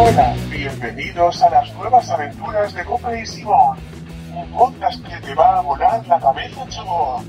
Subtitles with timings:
[0.00, 3.76] Hola, bienvenidos a las nuevas aventuras de Copa y Simón.
[4.32, 7.20] Un podcast que te va a volar la cabeza, chavo.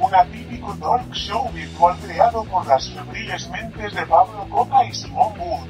[0.00, 5.32] Un atípico talk show virtual creado por las febriles mentes de Pablo Copa y Simón
[5.38, 5.68] Wood.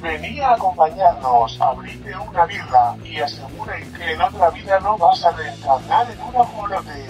[0.00, 5.32] Vení a acompañarnos, abrite una birra y aseguren que en otra vida no vas a
[5.32, 7.06] reencarnar en un ajolote.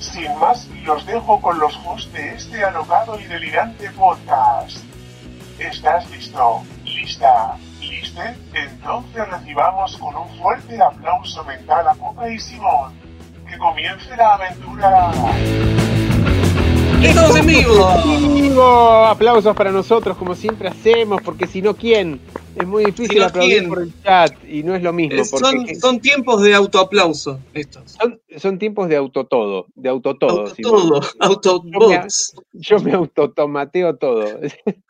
[0.00, 4.85] Sin más, los dejo con los hosts de este alocado y delirante podcast.
[5.58, 6.62] ¿Estás listo?
[6.84, 7.56] ¿Lista?
[7.80, 8.36] ¿Liste?
[8.52, 12.92] Entonces recibamos con un fuerte aplauso mental a Copa y Simón.
[13.48, 15.95] ¡Que comience la aventura!
[17.02, 17.88] ¡Estamos en vivo!
[18.34, 19.04] vivo!
[19.06, 22.20] Aplausos para nosotros, como siempre hacemos, porque si no, ¿quién?
[22.56, 23.68] Es muy difícil Si no, aplaudir ¿quién?
[23.68, 25.24] por el chat y no es lo mismo.
[25.24, 27.92] Son, Porque son tiempos de autoaplauso estos.
[28.00, 30.40] son, son tiempos de autotodo, de autotodo.
[30.40, 30.88] Auto Simón.
[30.88, 32.34] todo, autobots.
[32.52, 34.40] Yo me autotomateo todo.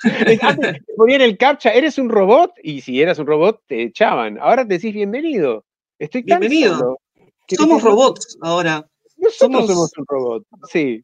[0.43, 2.53] Antes ponían el captcha, ¿eres un robot?
[2.63, 4.39] Y si eras un robot, te echaban.
[4.39, 5.65] Ahora te decís bienvenido.
[5.99, 6.99] Estoy Bienvenido.
[7.49, 8.87] Somos robots ahora.
[9.17, 10.43] Nosotros somos- somos un robot.
[10.71, 11.01] Sí.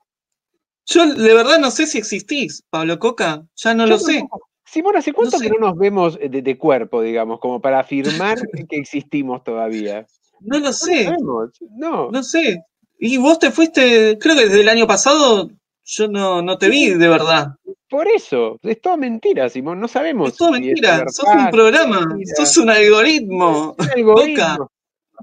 [0.86, 3.44] Yo de verdad no sé si existís, Pablo Coca.
[3.56, 4.24] Ya no Yo lo sé.
[4.64, 5.44] Simón, ¿hace cuánto sé.
[5.44, 8.38] que no nos vemos de, de cuerpo, digamos, como para afirmar
[8.68, 10.06] que existimos todavía?
[10.40, 11.04] No lo No sé.
[11.04, 11.50] sabemos.
[11.76, 12.10] No.
[12.10, 12.62] No sé.
[12.98, 15.50] Y vos te fuiste, creo que desde el año pasado,
[15.84, 17.48] yo no, no te vi de verdad.
[17.88, 20.30] Por eso, es todo mentira, Simón, no sabemos.
[20.30, 20.90] Es todo si mentira.
[20.98, 22.06] verdad, Sos un programa.
[22.36, 23.74] Sos un algoritmo.
[23.78, 24.70] un algoritmo.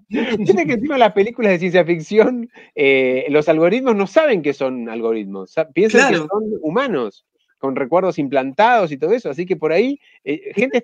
[0.40, 4.90] Viste que encima las películas de ciencia ficción, eh, los algoritmos no saben que son
[4.90, 6.24] algoritmos, sa- piensan Claro.
[6.24, 7.26] que son humanos,
[7.58, 10.82] con recuerdos implantados y todo eso, así que por ahí, eh, gente...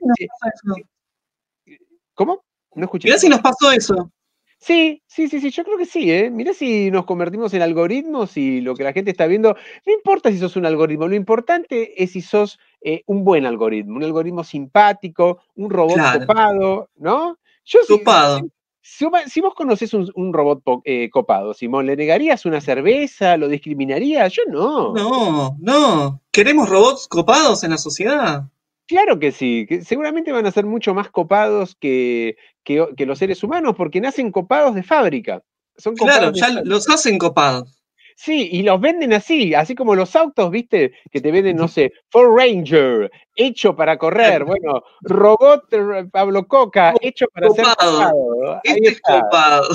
[2.13, 2.43] ¿Cómo?
[2.75, 3.07] No escuché.
[3.07, 4.11] Mirá si nos pasó eso.
[4.57, 6.29] Sí, sí, sí, sí, yo creo que sí, ¿eh?
[6.31, 9.55] Mirá si nos convertimos en algoritmos y lo que la gente está viendo,
[9.85, 13.97] no importa si sos un algoritmo, lo importante es si sos eh, un buen algoritmo,
[13.97, 16.19] un algoritmo simpático, un robot Claro.
[16.25, 17.37] copado, ¿no?
[17.65, 18.41] Yo Copado.
[18.85, 23.35] Si- si vos conocés un, un robot eh, copado, Simón, ¿le negarías una cerveza?
[23.35, 24.31] ¿Lo discriminarías?
[24.31, 24.93] Yo no.
[24.93, 26.21] No, no.
[26.31, 28.43] ¿Queremos robots copados en la sociedad?
[28.87, 33.17] Claro que sí, que seguramente van a ser mucho más copados que, que, que los
[33.17, 35.41] seres humanos, porque nacen copados de fábrica.
[35.75, 36.69] Son Claro, copados de ya fábrica.
[36.69, 37.81] los hacen copados.
[38.17, 40.93] Sí, y los venden así, así como los autos, ¿viste?
[41.11, 44.45] Que te venden, no sé, Ford Ranger, hecho para correr.
[44.45, 48.53] Bueno, robot eh, Pablo Coca, hecho para ser Copado.
[48.53, 49.67] Ahí Este es está, copado.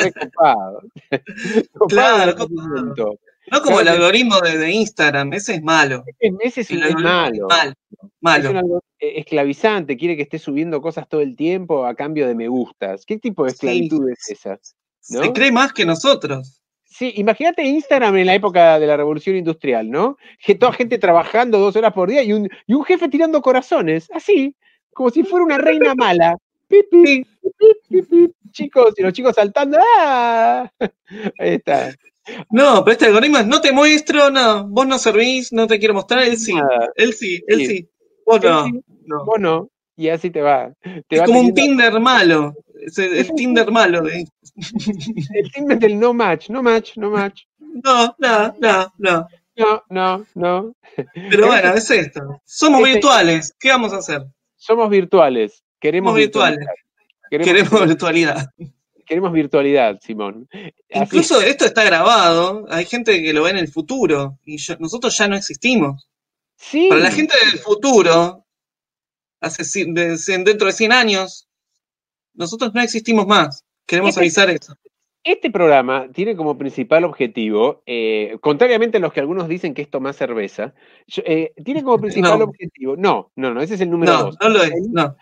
[0.00, 0.80] re copado.
[1.72, 3.18] Copado Claro, copado.
[3.50, 6.04] No como el Claro que- algoritmo de, de Instagram, ese es malo.
[6.40, 7.46] Ese, es, El es malo.
[7.48, 8.50] Mal, Es malo.
[8.50, 12.34] un algo eh, esclavizante, quiere que estés subiendo cosas todo el tiempo a cambio de
[12.34, 13.06] me gustas.
[13.06, 13.54] ¿Qué tipo de Sí.
[13.68, 14.58] esclavitud es esa?
[15.00, 15.32] Se ¿no?
[15.32, 16.57] cree más que nosotros.
[16.98, 20.16] Sí, imagínate Instagram en la época de la revolución industrial, ¿no?
[20.44, 24.10] Que toda gente trabajando dos horas por día y un, y un jefe tirando corazones,
[24.12, 24.56] así,
[24.92, 26.36] como si fuera una reina mala.
[26.66, 27.26] Pip, pip,
[27.56, 28.32] pip, pip, pip.
[28.50, 29.78] Chicos, y los chicos saltando.
[29.98, 30.68] ¡Ah!
[31.38, 31.94] Ahí está.
[32.50, 35.94] No, pero este algoritmo es no te muestro, no, vos no servís, no te quiero
[35.94, 36.90] mostrar, él sí, Nada.
[36.96, 37.66] él sí, él Sí.
[37.66, 37.88] sí.
[38.26, 38.72] Vos Él no, sí,
[39.06, 39.24] no.
[39.24, 39.70] Vos no.
[39.96, 40.72] Y así te va.
[41.08, 42.54] Te Es va como un Tinder malo.
[42.80, 44.02] Es el, el Tinder malo.
[44.02, 44.26] de-
[45.34, 47.42] El Tinder del no match, no match, no match.
[47.58, 49.28] No, no, no, no.
[49.56, 50.72] No, no, no.
[51.30, 52.40] Pero bueno, es esto.
[52.44, 53.54] Somos Este- virtuales.
[53.58, 54.22] ¿Qué vamos a hacer?
[54.56, 55.64] Somos virtuales.
[55.80, 56.58] Queremos Somos virtuales.
[56.58, 56.74] virtualidad.
[57.30, 58.50] Queremos, Queremos virtualidad.
[59.04, 60.48] queremos virtualidad, Simón.
[60.88, 61.48] Incluso es.
[61.48, 62.66] esto está grabado.
[62.70, 64.38] Hay gente que lo ve en el futuro.
[64.44, 66.08] Y yo- nosotros ya no existimos.
[66.56, 66.86] Sí.
[66.88, 68.44] Para la gente del futuro,
[69.40, 71.47] hace, dentro de 100 años,
[72.38, 73.64] nosotros no existimos más.
[73.86, 74.74] Queremos Este- avisar eso.
[75.24, 79.90] Este programa tiene como principal objetivo, eh, contrariamente a los que algunos dicen que es
[79.90, 80.72] tomar cerveza,
[81.06, 82.44] yo- eh, tiene como principal No.
[82.44, 82.96] objetivo.
[82.96, 84.36] No, no, no, ese es el número No, dos.
[84.40, 84.70] no lo es.
[84.70, 85.16] El- No.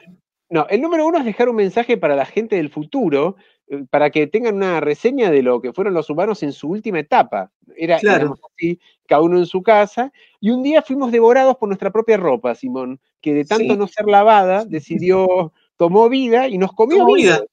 [0.49, 3.35] No, el número uno es dejar un mensaje para la gente del futuro,
[3.69, 7.01] eh, para que tengan una reseña de lo que fueron los humanos en su última
[7.01, 7.51] etapa.
[7.77, 8.37] Era, Claro.
[8.55, 8.79] así,
[9.09, 13.01] cada uno en su casa, y un día fuimos devorados por nuestra propia ropa, Simón,
[13.21, 13.77] que de tanto Sí.
[13.77, 17.39] no ser lavada, decidió, tomó vida y nos comió Tomó vida.
[17.39, 17.47] vida.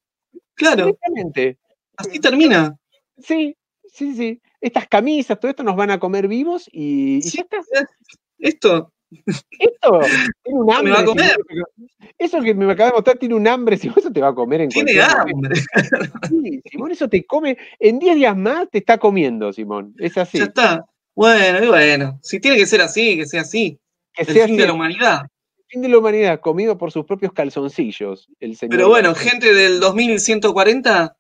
[0.55, 1.57] Claro, Directamente.
[1.97, 2.77] así termina.
[3.17, 3.55] Sí,
[3.85, 4.41] sí, sí.
[4.61, 7.57] Estas camisas, todo esto nos van a comer vivos y, ya está.
[8.39, 8.93] Esto
[9.59, 9.99] Esto
[10.43, 10.83] tiene un hambre.
[10.91, 11.37] me va a comer.
[12.17, 14.61] Eso que me acaba de mostrar tiene un hambre, si eso te va a comer
[14.61, 15.55] en tiene hambre.
[16.29, 17.57] Sí, Simón, eso te come.
[17.79, 19.93] En 10 días más te está comiendo, Simón.
[19.99, 20.37] Es así.
[20.37, 20.85] Ya está.
[21.15, 22.19] Bueno, y bueno.
[22.23, 23.79] Si tiene que ser así, que sea así.
[24.13, 25.21] Que El sea fin así de la humanidad.
[25.73, 28.29] Fin de la humanidad, comido por sus propios calzoncillos.
[28.39, 31.17] El señor Pero bueno, gente del 2140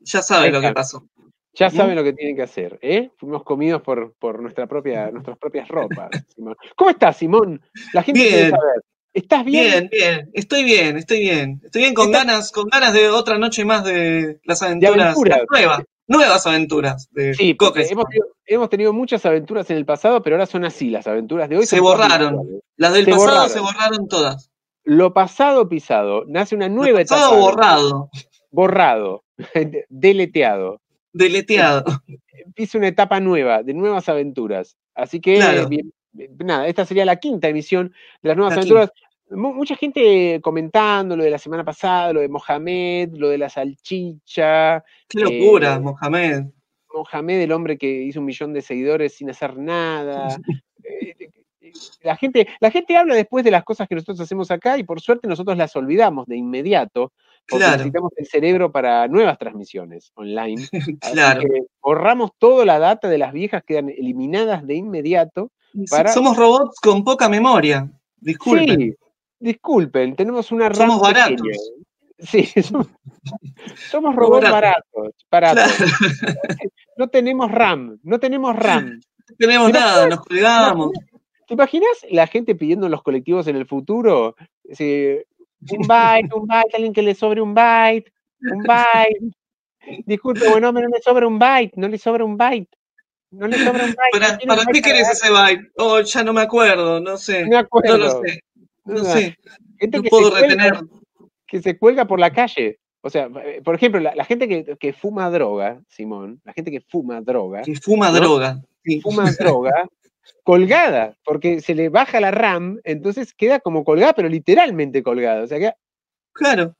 [0.00, 1.06] ya sabe lo que pasó.
[1.54, 3.10] Ya saben lo que tienen que hacer, ¿eh?
[3.16, 6.10] Fuimos comidos por, por nuestra propia, nuestras propias ropas.
[6.34, 6.56] Simón.
[6.76, 7.62] ¿Cómo estás, Simón?
[7.92, 8.50] La gente quiere Bien.
[8.50, 8.82] saber.
[9.14, 9.88] ¿Estás bien?
[9.88, 11.60] Bien, bien, estoy bien, estoy bien.
[11.64, 15.38] Estoy bien con Estás- ganas, con ganas de otra noche más de las aventuras, aventuras.
[15.38, 17.56] las nuevas, nuevas aventuras de Sí,
[17.90, 18.04] hemos,
[18.46, 21.66] hemos tenido muchas aventuras en el pasado, pero ahora son así, las aventuras de hoy
[21.66, 22.60] Se borraron.
[22.76, 23.50] Las del Se pasado borraron.
[23.50, 24.50] se borraron todas.
[24.84, 27.40] Lo pasado pisado, nace una Lo nueva pasado etapa.
[27.40, 28.10] borrado,
[28.50, 29.24] Borrado,
[29.88, 30.80] deleteado.
[31.12, 31.84] deleteado.
[32.28, 34.76] Empieza una etapa nueva, de nuevas aventuras.
[34.94, 35.68] Así que, Claro.
[35.68, 37.92] bien, bien, nada, esta sería la quinta emisión
[38.22, 38.90] de las nuevas La aventuras.
[39.30, 44.84] Mucha gente comentando lo de la semana pasada, lo de Mohamed, lo de la salchicha.
[45.08, 46.44] Qué locura, Eh, Mohamed.
[46.92, 50.28] Mohamed, el hombre que hizo un millón de seguidores sin hacer nada.
[50.84, 51.72] Eh, eh,
[52.02, 55.00] La gente, la gente habla después de las cosas que nosotros hacemos acá y por
[55.00, 57.12] suerte nosotros las olvidamos de inmediato
[57.48, 60.62] porque Claro, necesitamos el cerebro para nuevas transmisiones online.
[61.02, 61.40] Así claro.
[61.40, 61.48] que
[61.82, 65.50] borramos toda la data de las viejas, quedan eliminadas de inmediato.
[65.90, 67.90] para- Somos robots con poca memoria.
[68.20, 68.80] Disculpen.
[68.80, 68.94] Sí,
[69.38, 71.40] disculpen, tenemos una RAM Somos baratos.
[71.40, 71.58] pequeña.
[72.18, 72.86] Sí, somos,
[73.90, 74.84] somos robots baratos.
[74.92, 75.72] baratos, baratos.
[75.76, 76.34] Claro.
[76.96, 79.00] No tenemos RAM, no tenemos RAM.
[79.28, 80.92] No tenemos nada, nos colgamos.
[81.48, 84.36] ¿Te imaginas la gente pidiendo en los colectivos en el futuro?
[84.72, 85.18] Sí,
[85.72, 89.36] un byte, un byte, alguien que le sobre un byte, un byte.
[90.06, 92.70] Disculpe, bueno, hombre, no le sobra un byte, no le sobra un byte.
[93.32, 94.12] No le sobra un byte.
[94.12, 95.72] ¿Para, no para qué querés ese byte?
[95.76, 97.44] Oh, ya no me acuerdo, no sé.
[97.46, 97.98] me acuerdo.
[97.98, 98.40] No lo sé,
[98.84, 99.36] no sé.
[99.78, 100.80] Gente No que puedo se cuelga- retener.
[101.46, 102.78] que se cuelga por la calle.
[103.02, 106.70] O sea, eh, por ejemplo, la, la gente que, que fuma droga, Simón, la gente
[106.70, 108.16] que fuma droga, Que fuma ¿No?
[108.16, 108.62] droga.
[108.84, 109.00] Sí.
[109.00, 109.86] fuma droga
[110.42, 115.42] colgada, porque se le baja la RAM, entonces queda como colgada, pero literalmente colgada.
[115.42, 115.74] O sea,
[116.32, 116.74] Claro.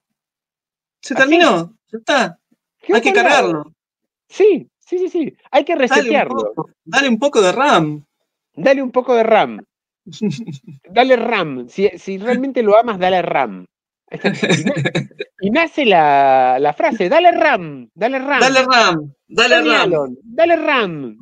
[1.01, 1.77] Se terminó.
[1.93, 2.39] Ya está.
[2.93, 3.73] Hay que cargarlo.
[4.29, 5.37] Sí, sí, sí, sí.
[5.51, 6.35] Hay que Dale un, resetearlo.
[6.55, 8.05] poco, dale un poco de RAM.
[8.57, 9.61] Dale un poco de RAM.
[10.91, 11.69] Dale RAM.
[11.69, 13.67] Si, si realmente lo amas, dale RAM.
[14.11, 14.83] Y na-
[15.41, 18.41] Y nace la, la frase, dale RAM, dale RAM.
[18.41, 19.15] Dale RAM.
[19.29, 19.81] Dale Tony RAM.
[19.95, 21.19] Allen, dale RAM.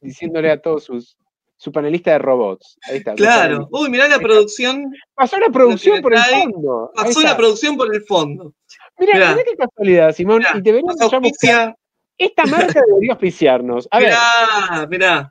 [0.00, 1.16] Diciéndole a todos sus
[1.60, 2.78] su panelista de robots.
[2.88, 3.10] Ahí está.
[3.12, 3.68] los Claro.
[3.72, 4.92] Uy, mirá la producción.
[5.14, 6.92] Pasó la producción por el fondo.
[6.94, 8.54] Pasó la producción por el fondo.
[8.98, 9.30] Mirá, mirá.
[9.32, 10.38] mirá qué casualidad, Simón.
[10.38, 11.74] Mirá, y deberíamos ya buscar-.
[12.18, 13.86] Esta marca debería auspiciarnos.
[13.92, 15.30] A ver, Mirá, mirá.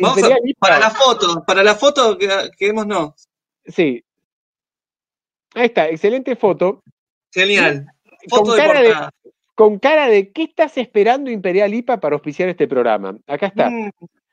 [0.00, 3.28] Vamos a- para la foto, para la foto, que- quedémonos.
[3.66, 4.02] Sí.
[5.54, 6.82] Ahí está, excelente foto.
[7.30, 7.86] Genial.
[8.28, 9.10] Foto Con de cara de, portada.
[9.54, 13.16] con cara de ¿qué estás esperando Imperial IPA para auspiciar este programa?
[13.26, 13.68] Acá está.
[13.68, 13.90] Mm,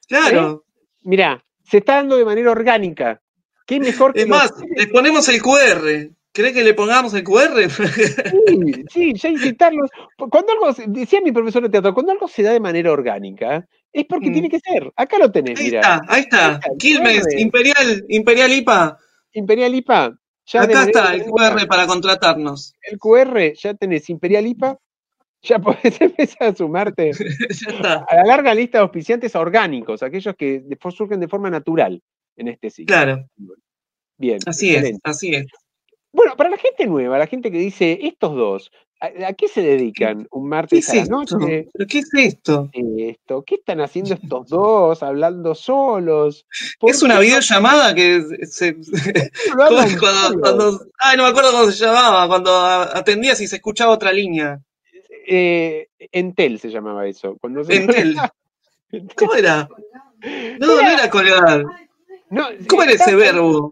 [0.07, 0.63] claro.
[1.03, 3.21] Mirá, se está dando de manera orgánica.
[3.65, 6.09] ¿Qué mejor que Es más, les ponemos el QR.
[6.31, 7.67] ¿Querés que le pongamos el QR?
[8.49, 9.89] Sí, sí, ya incitarlos.
[10.17, 14.05] Cuando algo, decía mi profesor de teatro, cuando algo se da de manera orgánica, es
[14.05, 14.33] porque Mm.
[14.33, 14.91] tiene que ser.
[14.95, 15.79] Acá lo tenés, Ahí mira.
[15.81, 16.47] está, ahí está.
[16.47, 17.39] Ahí está, Quilmes, QR.
[17.41, 18.97] Imperial, Imperial IPA.
[19.33, 20.19] Imperial IPA.
[20.45, 21.23] Ya Acá está el.
[21.25, 22.75] QR para contratarnos.
[22.83, 24.77] El QR, ya tenés Imperial IPA.
[25.41, 28.05] Ya podés empezar a sumarte ya está.
[28.09, 32.01] a la larga lista de auspiciantes orgánicos, aquellos que surgen de forma natural
[32.35, 32.93] en este ciclo.
[32.95, 33.25] Claro,
[34.17, 34.39] Bien.
[34.45, 35.45] así es, así es.
[36.11, 39.61] Bueno, para la gente nueva, la gente que dice, estos dos, ¿a, a qué se
[39.61, 41.69] dedican un ¿Qué martes es a la noche?
[41.71, 42.69] ¿Pero qué es esto?
[42.73, 43.43] esto?
[43.43, 46.45] ¿Qué están haciendo estos dos hablando solos?
[46.79, 48.75] ¿Por Es una videollamada que se.
[50.41, 54.59] cuando, ay, no me acuerdo cómo se llamaba, cuando atendías y se escuchaba otra línea.
[55.27, 57.37] Eh, Entel se llamaba eso.
[57.39, 58.15] Cuando se- Entel.
[59.15, 59.69] ¿Cómo era?
[60.59, 61.63] No, no era colgar.
[62.31, 63.71] No, ¿Cómo era ese verbo?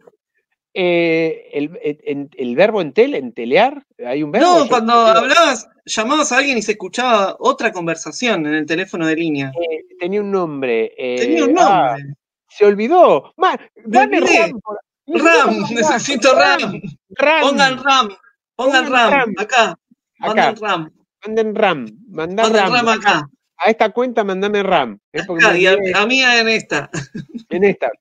[0.79, 4.59] Eh, el, el- en- el verbo entel, entelear, hay un verbo.
[4.59, 9.15] No, cuando hablabas, llamabas a alguien y se escuchaba otra conversación en el teléfono de
[9.15, 9.51] línea.
[9.59, 10.93] eh, tenía un nombre.
[10.95, 12.13] eh, Tenía un ah, nombre.
[12.47, 13.33] se olvidó.
[13.85, 14.19] Dame.
[14.19, 14.59] RAM.
[14.61, 16.81] por- RAM, necesito necesito RAM.
[17.09, 17.41] RAM.
[17.41, 18.09] Pongan RAM.
[18.55, 19.11] Pongan Pongan RAM.
[19.11, 19.33] RAM.
[19.39, 19.79] Acá.
[20.19, 20.29] Acá.
[20.29, 20.91] Manden RAM.
[21.25, 21.85] Manden RAM.
[22.09, 22.71] Manden RAM.
[22.73, 23.29] RAM acá.
[23.59, 24.99] A esta cuenta mandame RAM.
[25.13, 25.21] eh,
[25.57, 26.89] y a, a mí en esta.
[27.49, 27.91] en esta.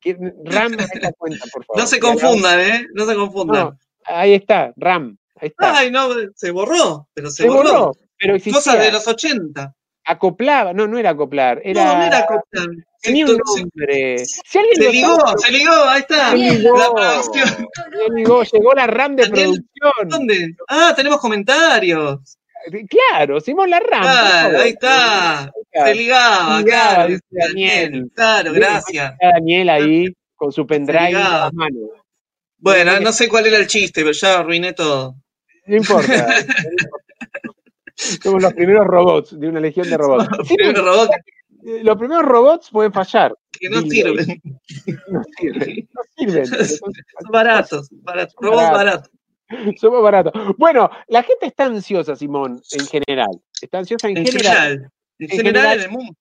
[0.44, 1.80] RAM a esta cuenta, por favor.
[1.80, 2.86] No se confundan, ¿eh?
[2.94, 3.64] No se confundan.
[3.64, 5.16] No, ahí está, RAM.
[5.40, 5.78] Ahí está.
[5.78, 7.08] Ay, no, se borró.
[7.14, 7.92] Pero se, se borró.
[8.18, 8.36] Pero.
[8.52, 9.74] Cosas de los 80.
[10.06, 10.72] Acoplaba.
[10.72, 11.60] No, no era acoplar.
[11.64, 12.76] Era, No, no era Coplan.
[12.98, 14.18] Se, Tenía un nombre.
[14.24, 16.30] Si alguien se ligó, sabe, se ligó, ahí está.
[16.30, 16.78] Se ligó.
[16.78, 17.48] La producción.
[17.48, 20.08] se ligó, llegó la RAM de Daniel, producción.
[20.08, 20.56] ¿Dónde?
[20.68, 22.38] Ah, tenemos comentarios.
[22.88, 24.02] Claro, Simón la RAM.
[24.02, 25.52] por Claro, ahí está.
[25.72, 27.08] Se ligaba, claro.
[27.08, 28.10] dice Daniel.
[28.14, 29.12] Claro, gracias.
[29.12, 31.90] está Daniel ahí con su pendrive en las manos.
[32.58, 35.14] Bueno, no sé cuál era el chiste, pero ya arruiné todo.
[35.66, 36.34] No importa.
[38.22, 40.28] Somos los primeros robots de una legión de robots.
[41.68, 43.34] Eh, los primeros robots pueden fallar.
[43.52, 44.40] que no sirven.
[45.08, 45.88] No sirven.
[45.92, 46.46] No sirven.
[46.46, 46.92] son-
[47.22, 49.10] Son baratos, baratos, robots baratos.
[49.80, 50.32] Somos baratos.
[50.58, 53.40] Bueno, la gente está ansiosa, Simón, en general.
[53.60, 54.90] Está ansiosa en, En general, general.
[55.18, 56.14] En en general en el mundo.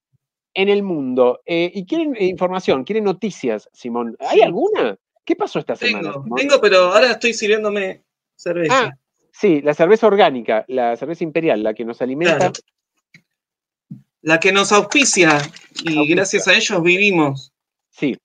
[0.53, 1.41] en el mundo.
[1.46, 4.15] Eh, y quieren eh, información, quieren noticias, Simón.
[4.20, 4.44] ¿Hay Sí.
[4.44, 4.98] alguna?
[5.25, 6.12] ¿Qué pasó esta semana?
[6.12, 6.38] Tengo, Simón?
[6.39, 8.03] tengo, pero ahora estoy sirviéndome
[8.36, 8.79] cerveza.
[8.86, 8.98] Ah,
[9.32, 12.38] sí, la cerveza orgánica, la cerveza imperial, la que nos alimenta.
[12.38, 12.53] Claro.
[14.22, 15.38] La que nos auspicia
[15.84, 16.15] y Auspicia.
[16.15, 17.51] gracias a ellos vivimos.
[17.89, 18.17] Sí.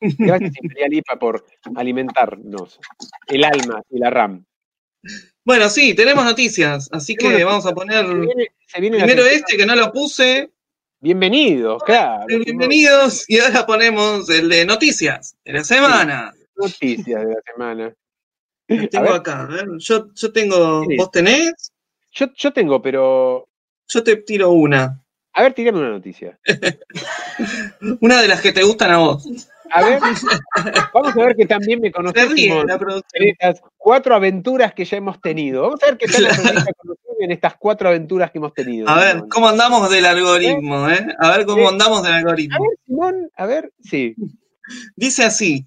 [0.18, 2.80] Gracias, Imperial IPA, por alimentarnos
[3.26, 4.44] el alma y la RAM.
[5.44, 9.26] Bueno, sí, tenemos noticias, así que vamos a poner Se viene, se viene la primero
[9.26, 10.50] este que no lo puse,
[11.02, 12.26] Bienvenidos, claro.
[12.26, 16.34] bienvenidos, y ahora ponemos el de noticias de la semana.
[16.56, 17.94] Noticias de la semana.
[18.68, 21.72] Lo tengo acá, a ver, yo, yo tengo, vos tenés,
[22.12, 23.48] Yo, yo tengo, pero.
[23.88, 25.02] yo te tiro una.
[25.32, 26.38] A ver, tirame una noticia.
[28.00, 29.26] Una de las que te gustan a vos.
[29.72, 30.00] A ver,
[30.92, 31.92] vamos a ver que también me
[33.12, 35.62] estas cuatro aventuras que ya hemos tenido.
[35.62, 36.64] Vamos a ver qué tal la
[37.20, 38.88] en estas cuatro aventuras que hemos tenido.
[38.88, 39.24] A ver.
[39.30, 41.06] ¿cómo andamos del algoritmo, eh?
[41.18, 42.58] A ver cómo andamos del A algoritmo.
[42.62, 44.14] ver, Simón, a ver, sí.
[44.96, 45.66] Dice así,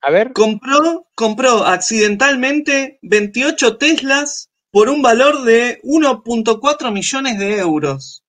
[0.00, 8.24] A ver, compró, compró accidentalmente 28 Teslas por un valor de 1.4 millones de euros.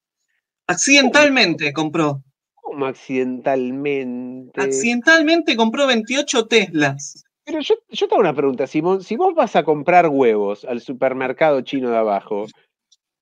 [0.67, 2.23] Accidentalmente compró.
[2.69, 4.61] ¿Cómo accidentalmente?
[4.61, 7.23] Accidentalmente compró 28 Teslas.
[7.43, 9.03] Pero yo, yo te hago una pregunta, Simón.
[9.03, 12.45] Si vos vas a comprar huevos al supermercado chino de abajo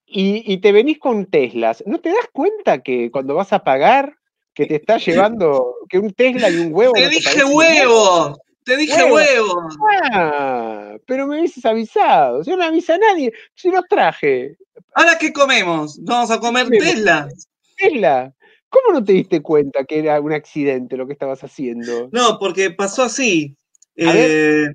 [0.06, 4.18] y, y te venís con Teslas, ¿no te das cuenta que cuando vas a pagar
[4.54, 6.92] que te está llevando que un Tesla y un huevo?
[6.94, 9.14] Te no dije huevo, te dije Huevo.
[9.14, 9.70] huevo.
[10.12, 12.44] Ah, pero me hubieses avisado.
[12.44, 13.32] Yo no avisa a nadie.
[13.56, 14.58] Si los traje.
[14.94, 15.98] Ahora qué comemos?
[16.04, 16.68] Vamos a comer.
[16.68, 17.48] Teslas.
[17.78, 18.34] Tesla,
[18.70, 22.10] ¿cómo no te diste cuenta que era un accidente lo que estabas haciendo?
[22.12, 23.56] No, porque pasó así.
[23.96, 24.68] Eh,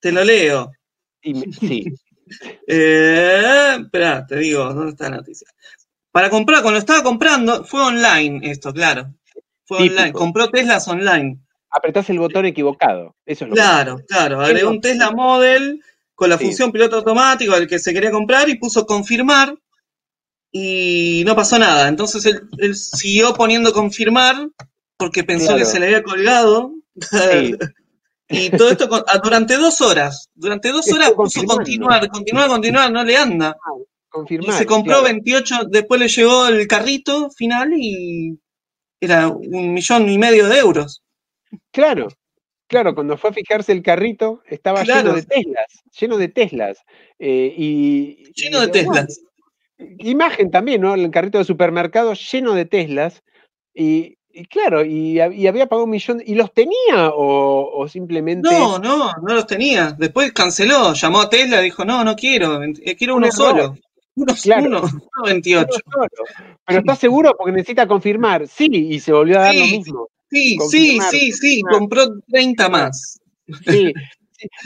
[0.00, 0.70] te lo leo.
[1.22, 1.84] Sí.
[2.68, 5.48] Eh, espera, te digo, ¿dónde está la noticia?
[6.12, 9.12] Para comprar, cuando estaba comprando, fue online esto, claro.
[9.64, 9.94] Fue Típico.
[9.96, 11.40] online, compró Teslas online.
[11.70, 13.16] Apretás el botón equivocado.
[13.26, 14.40] Eso es lo que- Claro, claro.
[14.40, 15.82] Agregó un Tesla Model
[16.14, 16.44] con la Sí.
[16.44, 19.56] función piloto automático al que se quería comprar y puso confirmar
[20.52, 21.88] y no pasó nada.
[21.88, 24.48] Entonces él, él siguió poniendo confirmar
[24.96, 25.58] porque pensó Claro.
[25.60, 26.72] que se le había colgado.
[27.00, 27.54] Sí.
[28.28, 30.28] y todo esto con- ah, durante dos horas.
[30.34, 33.56] Durante dos horas puso continuar, continuar, continuar, no le anda.
[33.78, 34.58] Y Confirmar.
[34.58, 35.04] se compró claro.
[35.04, 38.36] 28, después le llegó el carrito final y
[39.00, 41.02] era un millón y medio de euros.
[41.72, 42.08] Claro,
[42.66, 45.10] claro, cuando fue a fijarse el carrito, estaba Claro.
[45.10, 45.66] lleno de Teslas,
[45.98, 46.78] lleno de Teslas.
[47.20, 49.20] eh, y, Lleno de y Teslas.
[49.98, 50.94] Imagen también, ¿no?
[50.94, 53.22] El carrito de supermercado lleno de Teslas.
[53.74, 56.22] Y, y claro, y, hab- y había pagado un millón.
[56.24, 58.48] ¿Y los tenía o, o simplemente.?
[58.50, 59.92] No, no, no los tenía.
[59.98, 63.76] Después canceló, llamó a Tesla, dijo, no, no quiero, eh, quiero Un uno solo.
[64.16, 64.66] Uno, Claro.
[64.66, 64.80] uno,
[65.16, 65.66] no 28.
[65.68, 66.54] uno solo.
[66.66, 68.46] Pero está seguro porque necesita confirmar.
[68.48, 70.08] Sí, y se volvió a dar lo mismo.
[70.30, 73.18] Sí, sí, Confirmar, sí, sí, compró 30 más.
[73.66, 73.92] Sí.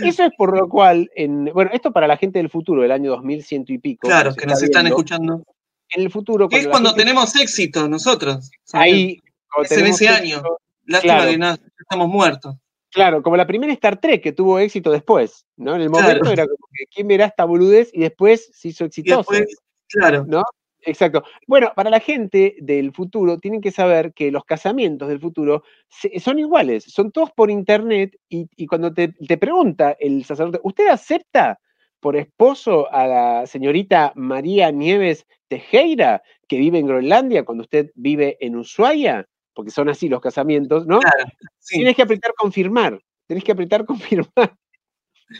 [0.04, 3.10] Eso es por lo cual, en, bueno, esto para la gente del futuro, del año
[3.12, 4.08] 2100 y pico.
[4.08, 5.44] Claro, que nos está están viendo, escuchando.
[5.90, 8.50] En el futuro, Que es cuando gente- tenemos éxito nosotros.
[8.72, 9.20] Ahí,
[9.62, 10.42] Es en ese éxito, año.
[10.86, 11.30] Lástima claro.
[11.30, 12.56] que no, estamos muertos.
[12.90, 15.74] Claro, como la primera Star Trek que tuvo éxito después, ¿no?
[15.74, 16.06] En el Claro.
[16.08, 19.18] momento era como que quién verá esta boludez y después se hizo exitoso.
[19.18, 19.56] después,
[19.88, 20.42] claro, ¿no?
[20.86, 21.24] Exacto.
[21.46, 26.18] Bueno, para la gente del futuro, tienen que saber que los casamientos del futuro se-
[26.20, 30.88] son iguales, son todos por internet y, y cuando te, te pregunta el sacerdote, ¿usted
[30.88, 31.58] acepta
[32.00, 38.36] por esposo a la señorita María Nieves Tejera, que vive en Groenlandia, cuando usted vive
[38.40, 39.26] en Ushuaia?
[39.54, 40.98] Porque son así los casamientos, ¿no?
[41.00, 41.24] claro.
[41.58, 41.76] sí.
[41.76, 44.54] Tienes que apretar confirmar, tenés que apretar confirmar.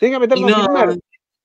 [0.01, 0.97] Tenés que apretar Y no, confirmar.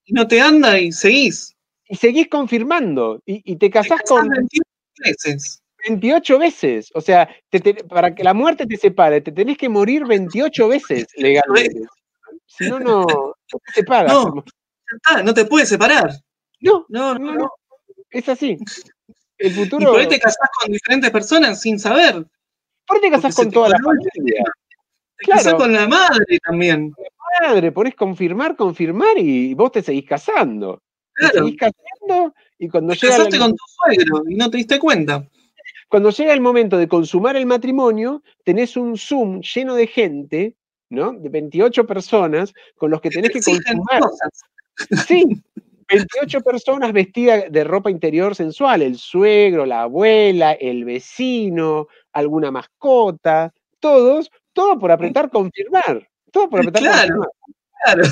[0.05, 1.55] y no te anda y seguís.
[1.89, 3.21] Y seguís confirmando.
[3.25, 4.63] Y, y te Te casás con 28
[5.03, 5.61] veces.
[5.87, 6.89] 28 veces.
[6.93, 10.67] O sea, te te- para que la muerte te separe, te tenés que morir 28
[10.69, 11.81] veces legalmente.
[12.45, 13.33] Si no, no, no
[13.65, 14.13] te separas.
[14.13, 14.43] No.
[15.23, 16.11] No te puedes separar.
[16.61, 17.51] no, No, no, no.
[18.09, 18.57] Es así.
[19.37, 19.91] El Y futuro.
[19.91, 22.25] por ahí te casás con diferentes personas sin saber.
[22.85, 24.43] ¿Por qué te casás porque con toda la familia?
[25.17, 26.93] Te casás con la madre también.
[27.41, 30.81] Madre, ponés confirmar, confirmar y vos te seguís casando.
[31.19, 31.45] Claro.
[31.45, 34.79] seguís casando y cuando Te llega, casaste la- con tu suegro y no te diste
[34.79, 35.27] cuenta.
[35.89, 40.55] cuando llega el momento de consumar el matrimonio, tenés un Zoom lleno de gente,
[40.89, 41.11] ¿no?
[41.13, 44.01] De 28 personas con los que tenés Te que consumar.
[44.01, 44.29] cosas.
[45.07, 45.25] Sí,
[45.89, 53.51] 28 personas vestidas de ropa interior sensual, el suegro, la abuela, el vecino, alguna mascota,
[53.79, 56.07] todos, todo por apretar confirmar.
[56.31, 57.31] Todo por apretar Claro, confirmar.
[57.83, 58.03] claro.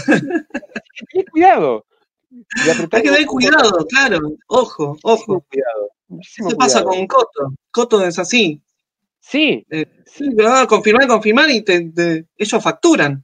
[1.13, 1.61] Ten cuidado.
[1.61, 1.86] de apretar
[2.31, 4.19] Hay que tener cuidado, claro.
[4.47, 5.41] Ojo, ojo.
[5.49, 5.89] cuidado.
[6.07, 7.53] muchísimo ¿Qué pasa con Coto?
[7.71, 8.61] Coto es así.
[9.19, 10.29] Sí, Eh, sí,
[10.67, 13.23] confirmar, confirmar y te- te- ellos facturan.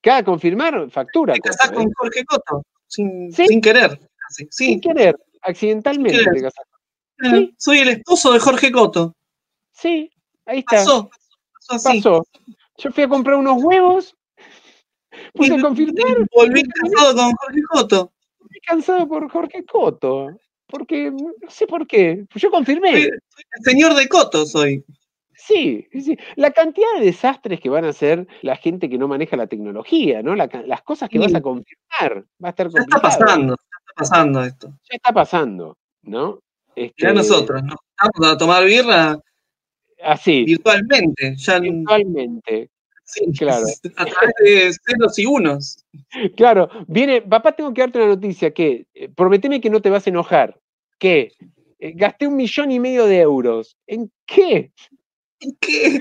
[0.00, 1.34] cada confirmar factura.
[1.34, 1.84] Te casás Coto, ¿eh?
[1.84, 3.46] con Jorge Coto, sin, Sí.
[3.48, 3.98] sin querer.
[4.50, 6.42] Sin querer, accidentalmente Sin te querer.
[6.52, 6.66] casás.
[7.34, 9.14] eh, soy el esposo de Jorge Coto.
[9.72, 10.10] Sí,
[10.46, 10.76] ahí está.
[10.76, 11.08] Pasó,
[11.68, 11.98] pasó así.
[12.02, 12.26] Pasó.
[12.78, 14.16] Yo fui a comprar unos huevos,
[15.32, 18.12] puse a confirmar, Volví casado con Jorge Coto.
[18.44, 20.28] Estoy cansado por Jorge Coto.
[20.66, 22.24] Porque, no sé por qué.
[22.34, 22.90] Yo confirmé.
[22.92, 24.84] Soy, soy el señor de Coto, soy.
[25.36, 26.16] Sí, sí.
[26.36, 30.22] La cantidad de desastres que van a hacer la gente que no maneja la tecnología,
[30.22, 30.34] ¿no?
[30.34, 31.24] La las cosas que Sí.
[31.24, 32.24] vas a confirmar.
[32.42, 34.68] Va a estar Ya está pasando, ya está pasando esto.
[34.68, 36.38] Ya está pasando, ¿no?
[36.74, 37.76] Este, Ya nosotros, ¿no?
[38.00, 39.18] Vamos a tomar birra
[40.02, 41.34] Así, virtualmente.
[41.36, 42.70] Ya, virtualmente.
[43.14, 43.64] Sí, claro.
[43.96, 45.84] A través de ceros y unos.
[46.36, 50.06] Claro, viene, papá, tengo que darte una noticia que, eh, prometeme que no te vas
[50.06, 50.58] a enojar.
[50.98, 51.32] ¿Qué?
[51.78, 53.76] Eh, gasté un millón y medio de euros.
[53.86, 54.72] ¿En qué?
[55.60, 56.00] ¿Qué?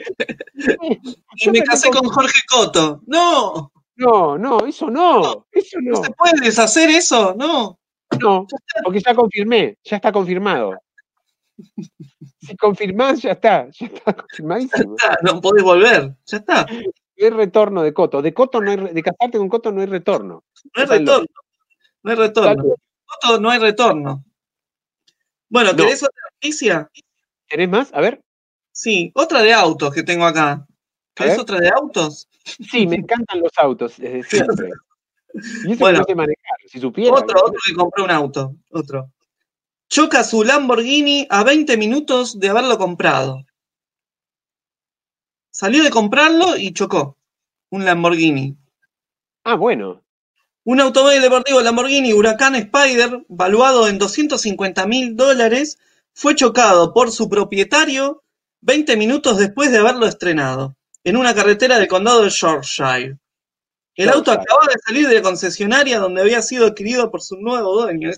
[1.36, 3.02] Y me casé con- Jorge Coto.
[3.08, 7.78] No, No, no, eso no, eso no, no se puede deshacer eso, no.
[8.22, 8.48] no,
[8.84, 10.78] porque ya confirmé, ya está confirmado.
[12.42, 14.96] Si confirmás, ya está, ya está confirmadísimo.
[15.04, 16.66] Ah, No podés volver, ya está.
[17.18, 18.22] No hay retorno de Coto.
[18.22, 20.44] De Coto no hay, de casarte con Coto no hay retorno.
[20.76, 21.28] No hay retorno.
[22.04, 22.64] No hay retorno.
[23.06, 24.24] Coto no hay retorno.
[25.50, 25.78] Bueno, No.
[25.78, 26.90] ¿querés otra noticia?
[27.48, 27.94] ¿Tenés más?
[27.94, 28.22] A ver.
[28.72, 30.66] Sí, otra de autos que tengo acá.
[31.14, 32.28] ¿Querés otra de autos?
[32.44, 34.70] Sí, me encantan los autos, desde siempre.
[35.66, 36.00] Y eso Bueno.
[36.00, 37.14] que no sé manejar, si supiera.
[37.16, 38.56] Otro, otro que compró un auto.
[38.72, 39.12] Otro.
[39.88, 43.46] Choca su Lamborghini a 20 minutos de haberlo comprado.
[45.54, 47.16] Salió de comprarlo y chocó.
[47.70, 48.58] Un Lamborghini.
[49.44, 50.04] Ah, bueno.
[50.64, 55.78] Un automóvil deportivo Lamborghini Huracán Spider, valuado en 250 mil dólares,
[56.12, 58.24] fue chocado por su propietario
[58.62, 63.20] 20 minutos después de haberlo estrenado, en una carretera del condado de Yorkshire.
[63.96, 67.80] El auto acababa de salir de la concesionaria donde había sido adquirido por su nuevo
[67.80, 68.10] dueño.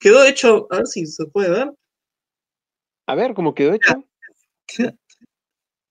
[0.00, 1.72] Quedó hecho, a ver si se puede ver.
[3.06, 4.04] A ver cómo quedó hecho.
[4.66, 4.92] Quedó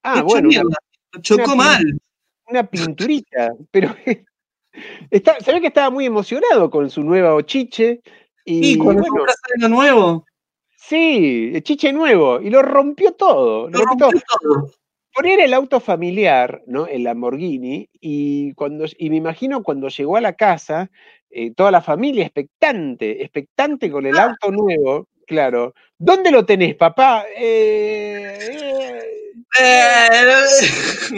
[0.03, 0.77] Ah, hecho bueno, una, mierda.
[1.21, 1.99] Chocó una mal.
[2.47, 3.53] una pinturita.
[3.71, 3.95] Pero
[5.11, 8.01] está, se ve que estaba muy emocionado con su nueva ochiche.
[8.45, 10.25] Y Y cuando bueno, algo nuevo,
[10.77, 12.41] sí, chiche nuevo.
[12.41, 13.69] Y lo rompió todo.
[13.69, 14.71] lo rompió rompió todo.
[15.13, 16.87] poner el auto familiar, ¿no?
[16.87, 20.89] El Lamborghini, y cuando y me imagino cuando llegó a la casa,
[21.29, 25.73] eh, toda la familia expectante, expectante con el auto nuevo, claro.
[25.97, 27.25] ¿Dónde lo tenés, papá?
[27.35, 29.28] Eh, Eh,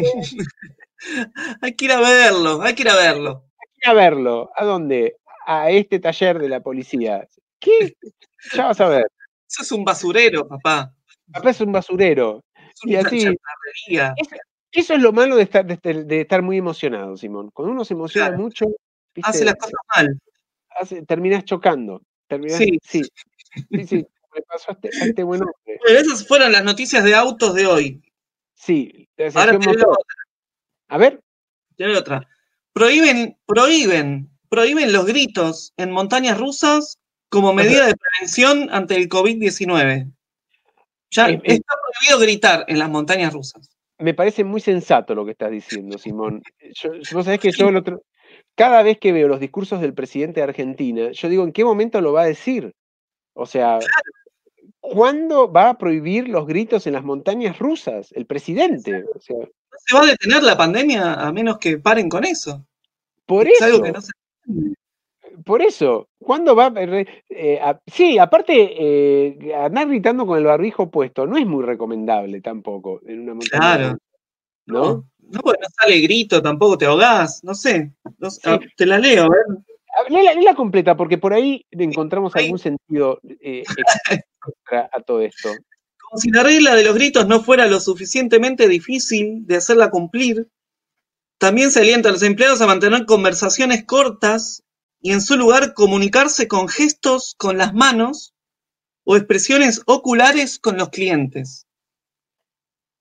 [1.62, 3.46] hay que ir a verlo, hay que ir a verlo.
[3.84, 4.50] ir a verlo.
[4.56, 5.18] ¿A dónde?
[5.46, 7.28] A este taller de la policía.
[7.60, 7.96] ¿Qué?
[8.54, 9.06] Ya vas a ver.
[9.50, 10.94] Eso es un basurero, papá.
[11.32, 12.44] Papá es un basurero.
[12.56, 13.36] Es Y así-.
[14.74, 17.50] Eso es lo malo de estar, de, estar- de estar muy emocionado, Simón.
[17.54, 18.42] Cuando uno se emociona Claro.
[18.44, 18.66] mucho,
[19.14, 19.30] ¿viste?
[19.30, 20.18] Hace las cosas mal.
[20.80, 22.02] hace- terminás chocando.
[22.28, 22.78] Terminás, Sí.
[22.82, 23.02] sí.
[23.70, 25.56] Sí, sí, me pasó a este, a este buen hombre.
[25.84, 28.02] Bueno, esas fueron las noticias de autos de hoy.
[28.62, 29.88] Sí, Ahora te otra.
[30.90, 31.20] A ver,
[31.76, 32.28] te doy otra.
[32.74, 40.12] Prohíben, prohíben, prohíben los gritos en montañas rusas como medida de prevención ante el COVID-19.
[41.10, 43.68] Ya Es- es- está prohibido gritar en las montañas rusas.
[43.98, 46.42] me parece muy sensato lo que estás diciendo, Simón.
[46.76, 48.04] Yo, vos sabés que yo el otro,
[48.56, 52.00] cada vez que veo los discursos del presidente de Argentina, yo digo, ¿en qué momento
[52.02, 52.74] lo va a decir?
[53.34, 53.78] O sea,
[54.82, 58.12] ¿cuándo va a prohibir los gritos en las montañas rusas?
[58.14, 59.06] El presidente.
[59.16, 62.66] O sea, No se va a detener la pandemia a menos que paren con eso.
[63.26, 63.66] por Es eso.
[63.66, 64.12] algo que no se
[65.46, 66.72] Por eso, ¿cuándo va?
[66.76, 72.42] eh, a- sí, aparte, eh, andar gritando con el barbijo puesto no es muy recomendable
[72.42, 73.60] tampoco en una montaña.
[73.60, 73.84] Claro.
[73.92, 73.98] rusa,
[74.68, 74.84] ¿no?
[74.84, 77.92] No, no, porque no sale grito, tampoco te ahogás, no sé.
[78.20, 78.50] No sé, Sí.
[78.52, 79.46] ah, te la leo, a ver.
[80.10, 85.50] Léela, léela completa, porque por ahí le encontramos algún sentido eh, extra a todo esto.
[86.02, 90.48] Como si la regla de los gritos no fuera lo suficientemente difícil de hacerla cumplir,
[91.38, 94.64] también se alienta a los empleados a mantener conversaciones cortas
[95.02, 98.34] y en su lugar comunicarse con gestos con las manos
[99.04, 101.66] o expresiones oculares con los clientes.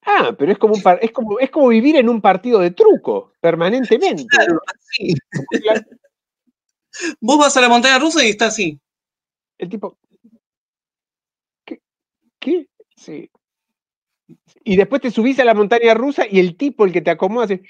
[0.02, 2.70] Ah, pero es como, un par- es como, es como vivir en un partido de
[2.70, 4.24] truco permanentemente.
[4.26, 4.60] Claro.
[7.20, 8.78] Vos vas a la montaña rusa y está así.
[9.58, 9.98] El tipo.
[11.64, 11.80] ¿Qué?
[12.38, 12.66] ¿Qué?
[12.96, 13.30] Sí.
[14.64, 17.44] Y después te subís a la montaña rusa y el tipo, el que te acomoda,
[17.44, 17.62] hace.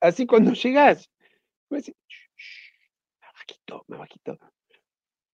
[0.00, 1.10] Así cuando llegás.
[1.70, 1.84] Más
[3.34, 4.38] bajito, más bajito.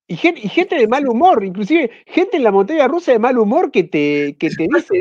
[0.06, 3.38] Y gente, y gente, de mal humor, inclusive gente en la montaña rusa de mal
[3.38, 5.00] humor que te, que te dice.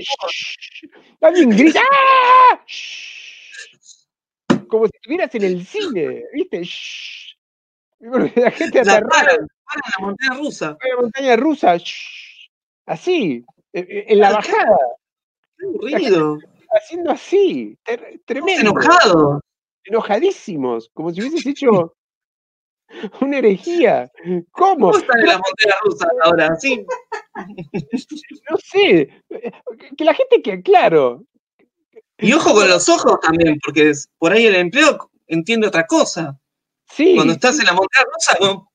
[1.20, 1.82] Alguien grita.
[1.82, 2.66] ¡Ah!
[4.68, 6.62] Como si estuvieras en el cine, ¿viste?
[8.36, 9.34] La gente aterrada.
[9.34, 9.48] en
[9.98, 10.78] la montaña rusa.
[10.90, 11.78] La montaña rusa.
[12.88, 14.78] Así, en la bajada.
[15.58, 16.40] Qué aburrido.
[16.72, 17.78] Haciendo así.
[18.26, 18.72] Tremendo.
[18.72, 19.42] Enojado.
[19.84, 20.90] Enojadísimos.
[20.94, 21.96] Como si hubieses hecho
[23.22, 24.12] una herejía.
[24.52, 24.92] ¿Cómo?
[24.92, 26.56] ¿Cómo están en la montaña rusa ahora?
[26.60, 26.86] Sí.
[28.52, 29.10] No sé.
[29.98, 31.24] Que la gente que, claro.
[32.18, 36.38] Y ojo con los ojos también, porque por ahí el empleo entiende otra cosa.
[36.94, 37.16] Sí.
[37.16, 38.72] Cuando estás en la montaña rusa, como,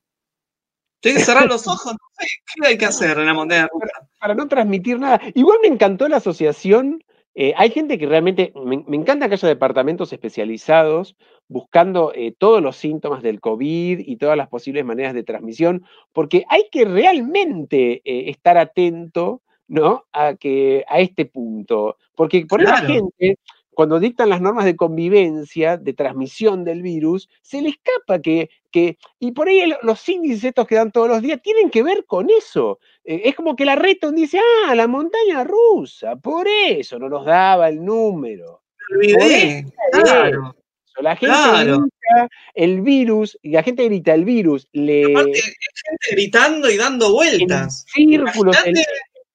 [1.00, 3.86] tienes que cerrar los ojos, no sé, ¿qué hay que hacer en la montaña rusa?
[3.92, 5.20] Para, para no transmitir nada.
[5.34, 7.02] Igual me encantó la asociación.
[7.34, 11.16] Eh, hay gente que realmente, me, me, encanta que haya departamentos especializados
[11.48, 16.44] buscando eh, todos los síntomas del COVID y todas las posibles maneras de transmisión, porque
[16.48, 20.04] hay que realmente eh, estar atento ¿no?
[20.12, 21.96] A, que, a este punto.
[22.14, 22.82] Porque por claro.
[22.82, 23.38] la gente,
[23.76, 28.96] cuando dictan las normas de convivencia, de transmisión del virus, se le escapa que, que
[29.18, 32.30] y por ahí los índices estos que dan todos los días tienen que ver con
[32.30, 32.78] eso.
[33.04, 37.26] Eh, es como que la Reton dice, ah, la montaña rusa, por eso no nos
[37.26, 38.62] daba el número.
[38.94, 40.56] Olvidé, claro.
[41.02, 41.80] La gente claro.
[41.80, 45.04] grita el virus, y la gente grita el virus, le.
[45.04, 47.84] Aparte, gente gritando y dando vueltas.
[47.94, 48.56] En círculos.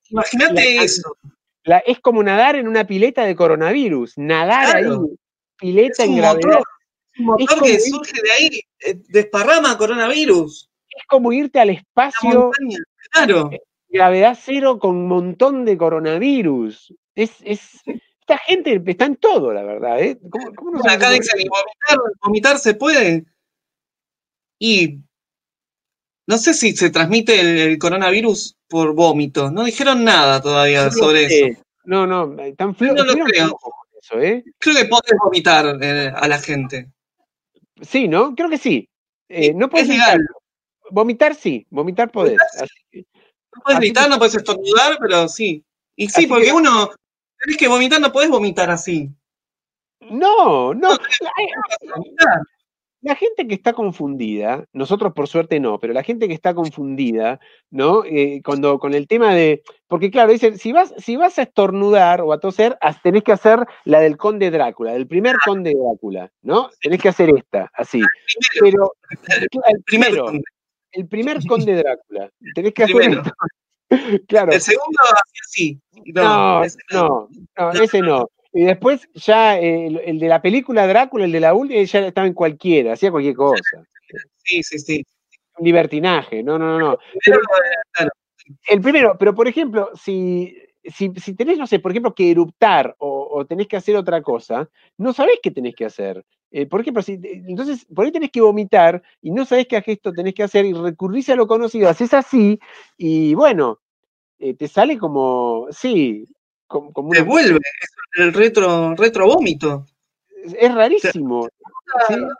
[0.09, 1.15] Imagínate, eso.
[1.63, 4.17] La, es como nadar en una pileta de coronavirus.
[4.17, 5.07] Nadar Claro.
[5.09, 5.17] ahí,
[5.57, 6.47] pileta Es en gravedad.
[6.47, 6.63] motor,
[7.19, 10.69] un motor como que ir- surge de ahí, eh, desparrama coronavirus.
[10.89, 12.79] Es como irte al espacio, montaña,
[13.11, 13.49] claro.
[13.89, 16.93] gravedad cero, con un montón de coronavirus.
[17.15, 20.01] Es, es, esta gente está en todo, la verdad.
[20.01, 20.17] ¿eh?
[20.29, 21.45] ¿Cómo, cómo no se Acá dicen,
[22.23, 23.25] vomitar se puede?
[24.59, 24.99] Y
[26.27, 29.51] no sé si se transmite el, el coronavirus por vómito.
[29.51, 31.45] No dijeron nada todavía no sobre sé.
[31.47, 31.61] eso.
[31.85, 33.51] No, no, tan Yo flo- no lo creo.
[33.53, 34.43] con eso, ¿eh?
[34.59, 36.89] Creo que podés vomitar eh, a la gente.
[37.81, 38.35] Sí, ¿no?
[38.35, 38.87] Creo que sí.
[39.27, 40.09] Eh, Sí, no puedes es legal.
[40.17, 40.41] evitarlo.
[40.91, 42.37] Vomitar sí, vomitar podés.
[42.37, 43.05] Vomitar Así que-
[43.55, 45.63] No puedes gritar, que- no puedes estornudar, pero sí.
[45.95, 46.91] Y sí, Así porque que- uno,
[47.39, 49.09] tenés que vomitar, no podés vomitar así.
[50.01, 50.89] No, no.
[50.93, 50.97] No,
[51.37, 51.47] Hay-.
[53.03, 57.39] La gente que está confundida, nosotros por suerte no, pero la gente que está confundida,
[57.71, 58.03] ¿no?
[58.05, 62.21] Eh, cuando con el tema de, porque claro, dicen, si vas, si vas a estornudar
[62.21, 66.69] o a toser, tenés que hacer la del conde Drácula, del primer conde Drácula, ¿no?
[66.79, 68.01] Tenés que hacer esta, así.
[68.59, 68.93] Primero,
[69.27, 70.31] Pero el primero.
[70.91, 73.21] el primer conde Drácula, tenés que hacer.
[74.29, 74.53] Claro.
[74.53, 74.97] El segundo
[75.47, 75.77] así,
[76.15, 76.61] no,
[76.93, 77.71] no, No.
[77.73, 78.29] ese no.
[78.53, 81.99] Y después ya eh, el, el de la película Drácula, el de la última, ya
[82.07, 83.61] estaba en cualquiera, hacía cualquier cosa.
[84.43, 85.03] Sí, sí, sí.
[85.57, 86.91] Un libertinaje, no, no, no.
[86.91, 86.97] no.
[87.93, 88.11] Claro.
[88.69, 92.95] El primero, pero por ejemplo, si, si, si tenés, no sé, por ejemplo, que eruptar
[92.99, 96.25] o, o tenés que hacer otra cosa, no sabés qué tenés que hacer.
[96.51, 100.11] Eh, por ejemplo, si, entonces, por ahí tenés que vomitar y no sabés qué gesto
[100.13, 102.59] tenés que hacer y recurrís a lo conocido, haces así
[102.97, 103.79] y bueno,
[104.39, 106.25] eh, te sale como, sí,
[106.71, 107.59] como, como Te una- vuelve,
[108.15, 109.85] el retro, retro vómito.
[110.43, 111.47] es rarísimo.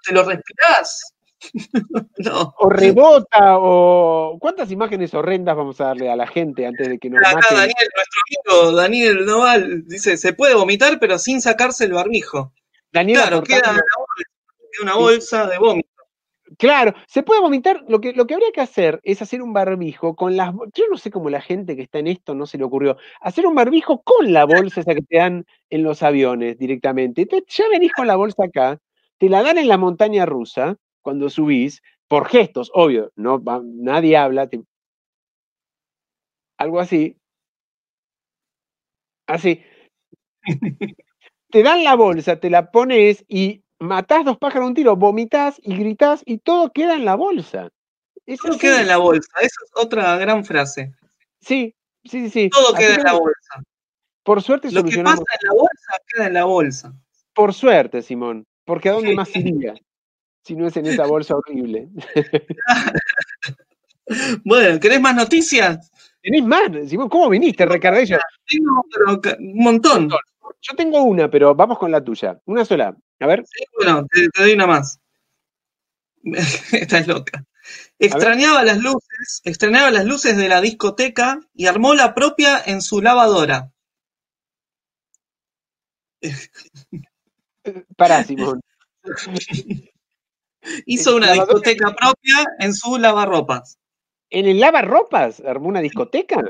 [0.06, 1.14] Te lo respirás.
[2.20, 2.54] no.
[2.60, 7.10] O rebota, o cuántas imágenes horrendas vamos a darle a la gente antes de que
[7.10, 7.58] nos Acá maten.
[7.58, 12.54] Daniel, nuestro amigo Daniel Noval, dice, se puede vomitar, pero sin sacarse el barbijo.
[12.92, 14.24] Daniela Claro, queda una bolsa,
[14.72, 15.90] queda una bolsa de vómito.
[16.62, 17.84] Claro, se puede vomitar.
[17.88, 20.54] Lo que, lo que habría que hacer es hacer un barbijo con las.
[20.76, 22.98] Yo no sé cómo la gente que está en esto no se le ocurrió.
[23.20, 27.24] Hacer un barbijo con la bolsa esa que te dan en los aviones directamente.
[27.24, 28.78] Entonces, ya venís con la bolsa acá,
[29.18, 34.16] te la dan en la montaña rusa cuando subís, por gestos, obvio, no va- nadie
[34.18, 34.48] habla.
[34.48, 34.62] te-
[36.58, 37.18] Algo así.
[39.28, 39.64] Así.
[41.52, 45.76] te dan la bolsa, te la pones y matás dos pájaros un tiro, vomitás y
[45.76, 47.70] gritás y todo queda en la bolsa.
[48.26, 49.32] Es Todo queda en la bolsa.
[49.38, 50.94] Esa es otra gran frase.
[51.42, 52.50] Sí, sí, sí, sí.
[52.50, 53.64] Todo Así queda que, en la bolsa.
[54.24, 56.94] Por suerte Lo que pasa en la bolsa queda en la bolsa.
[57.34, 58.46] Por suerte, Simón.
[58.64, 59.74] Porque ¿a dónde más iría?
[60.44, 61.90] Si no es en esa bolsa horrible.
[64.44, 65.90] Bueno, ¿querés más noticias?
[66.22, 66.64] ¿Tenés más?
[66.90, 68.18] Simón, ¿cómo viniste, Recardillo?
[68.46, 70.10] Tengo pero, un montón.
[70.10, 72.38] Yo tengo una, pero vamos con la tuya.
[72.46, 72.94] Una sola.
[73.22, 73.46] A ver.
[73.46, 75.00] Sí, bueno, te, te doy una más.
[76.74, 77.46] Estás loca.
[78.00, 83.02] Extrañaba las luces, extrañaba las luces de la discoteca y armó la propia en su
[83.02, 83.72] lavadora.
[87.98, 88.62] Pará, Simón.
[90.86, 93.78] Hizo una discoteca propia en su lavarropas.
[94.30, 96.42] ¿En el lavarropas armó una discoteca?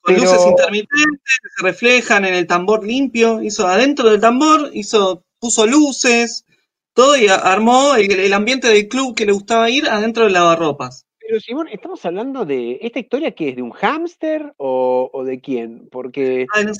[0.00, 3.42] Con luces intermitentes que se reflejan en el tambor limpio.
[3.42, 6.44] Hizo adentro del tambor, hizo, puso luces,
[6.92, 11.06] todo y armó el, ambiente del club que le gustaba ir adentro del lavarropas.
[11.18, 15.88] Pero Simón, estamos hablando de esta historia que es de un hámster o, de quién,
[15.90, 16.70] porque no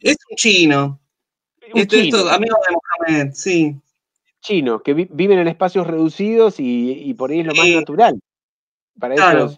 [0.00, 1.00] es un chino.
[1.74, 2.28] Un chino.
[2.28, 2.76] amigo de
[3.08, 3.76] Mohamed, sí.
[4.42, 8.20] Chino, que viven en espacios reducidos y, por ahí es lo más natural.
[8.98, 9.56] Para claro.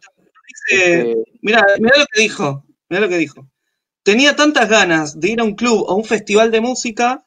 [0.68, 3.48] Este mira, mira lo que dijo, mira lo que dijo.
[4.02, 7.26] Tenía tantas ganas de ir a un club o un festival de música,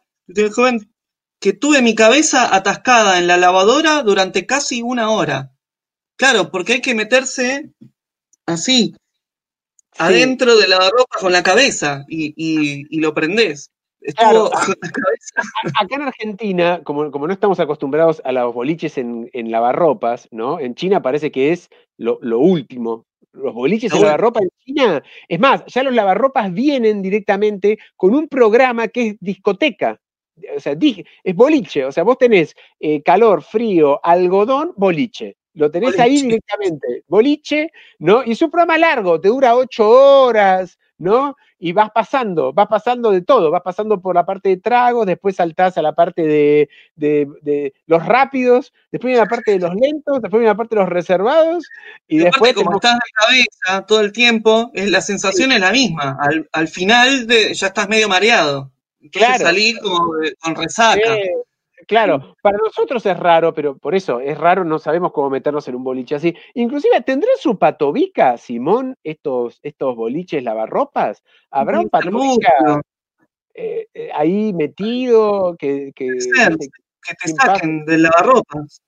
[0.54, 0.92] joven,
[1.40, 5.52] que tuve mi cabeza atascada en la lavadora durante casi una hora.
[6.18, 7.72] Claro, porque hay que meterse
[8.46, 8.96] así,
[9.98, 13.72] adentro de la ropa con la cabeza y, y, lo prendés.
[14.16, 14.50] Claro,
[15.80, 20.60] acá en Argentina, como, como, no estamos acostumbrados a los boliches en, en lavarropas, ¿no?
[20.60, 23.06] En China parece que es lo, lo último.
[23.34, 28.28] Los boliches en lavarropas en China, es más, ya los lavarropas vienen directamente con un
[28.28, 30.00] programa que es discoteca.
[30.56, 30.76] O sea,
[31.24, 35.38] es boliche, o sea, vos tenés eh, calor, frío, algodón, boliche.
[35.58, 38.24] Lo tenés ahí directamente, boliche, ¿no?
[38.24, 41.36] Y es un programa largo, te dura ocho horas, ¿no?
[41.58, 45.36] Y vas pasando, vas pasando de todo, vas pasando por la parte de tragos, después
[45.36, 50.22] saltás a la parte de, de, los rápidos, después viene la parte de los lentos,
[50.22, 51.66] después viene la parte de los reservados,
[52.08, 52.54] y, después...
[52.54, 57.26] como estás de cabeza todo el tiempo, la sensación es la misma, al, al final
[57.26, 58.72] de, ya estás medio mareado.
[59.12, 59.46] Claro.
[59.82, 61.16] Como con resaca.
[61.88, 65.76] Claro, para nosotros es raro, pero por eso es raro, no sabemos cómo meternos en
[65.76, 66.36] un boliche así.
[66.56, 71.24] Inclusive, ¿tendrá su patobica, Simón, estos, estos boliches lavarropas?
[71.52, 72.82] ¿Habrá un patobica
[73.54, 75.92] eh, eh, ahí metido que...
[75.96, 78.82] Que, que te saquen del lavarropas.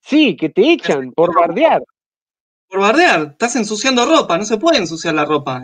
[0.00, 1.82] Sí, que te echan por bardear.
[2.68, 5.62] Por bardear, estás ensuciando ropa, no se puede ensuciar la ropa.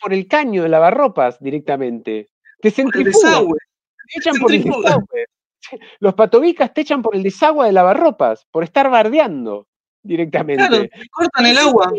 [0.00, 2.28] Por el caño de lavarropas directamente.
[2.60, 3.46] Te centrifugan.
[3.48, 5.26] Te echan por el desagüe.
[6.00, 9.66] Los patobicas te echan por el desagüe de lavarropas, por estar bardeando
[10.02, 10.66] directamente.
[10.68, 11.92] Claro, cortan el agua.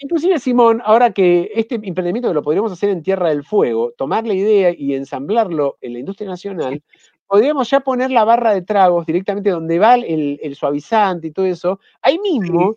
[0.00, 4.34] Inclusive, Simón, ahora que este emprendimiento lo podríamos hacer en Tierra del Fuego, tomar la
[4.34, 6.80] idea y ensamblarlo en la industria nacional,
[7.26, 11.80] podríamos ya poner la barra de tragos directamente donde va el, suavizante y todo eso.
[12.00, 12.76] Ahí mismo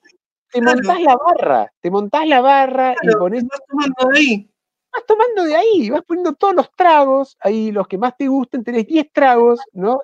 [0.52, 3.46] te montás la barra, te montás la barra y pones.
[3.68, 4.51] tomando ahí
[4.94, 8.64] vas tomando de ahí, vas poniendo todos los tragos, ahí los que más te gusten,
[8.64, 10.00] tenés 10 tragos, ¿no?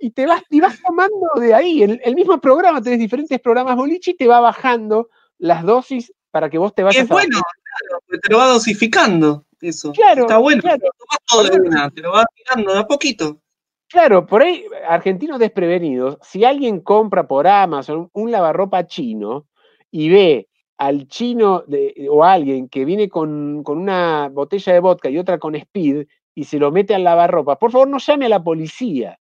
[0.00, 1.82] Y te vas, y vas tomando de ahí.
[1.82, 5.08] En el mismo programa tenés diferentes programas boliche y te va bajando
[5.38, 7.04] las dosis para que vos te vayas.
[7.04, 9.92] Es bueno, claro, te lo va dosificando eso.
[9.92, 10.62] Claro, está bueno.
[10.62, 10.82] Claro.
[11.26, 13.40] todo de una, te lo va tirando de a poquito.
[13.88, 19.46] Claro, por ahí, argentinos desprevenidos, si alguien compra por Amazon un lavarropa chino
[19.90, 21.64] y ve al chino
[22.10, 26.44] o a alguien que viene con, una botella de vodka y otra con speed y
[26.44, 29.18] se lo mete al lavarropa, por favor no llame a la policía.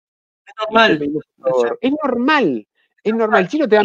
[0.46, 1.02] Es normal.
[1.80, 2.68] Es normal.
[3.04, 3.42] Es normal.
[3.42, 3.82] El chino te da...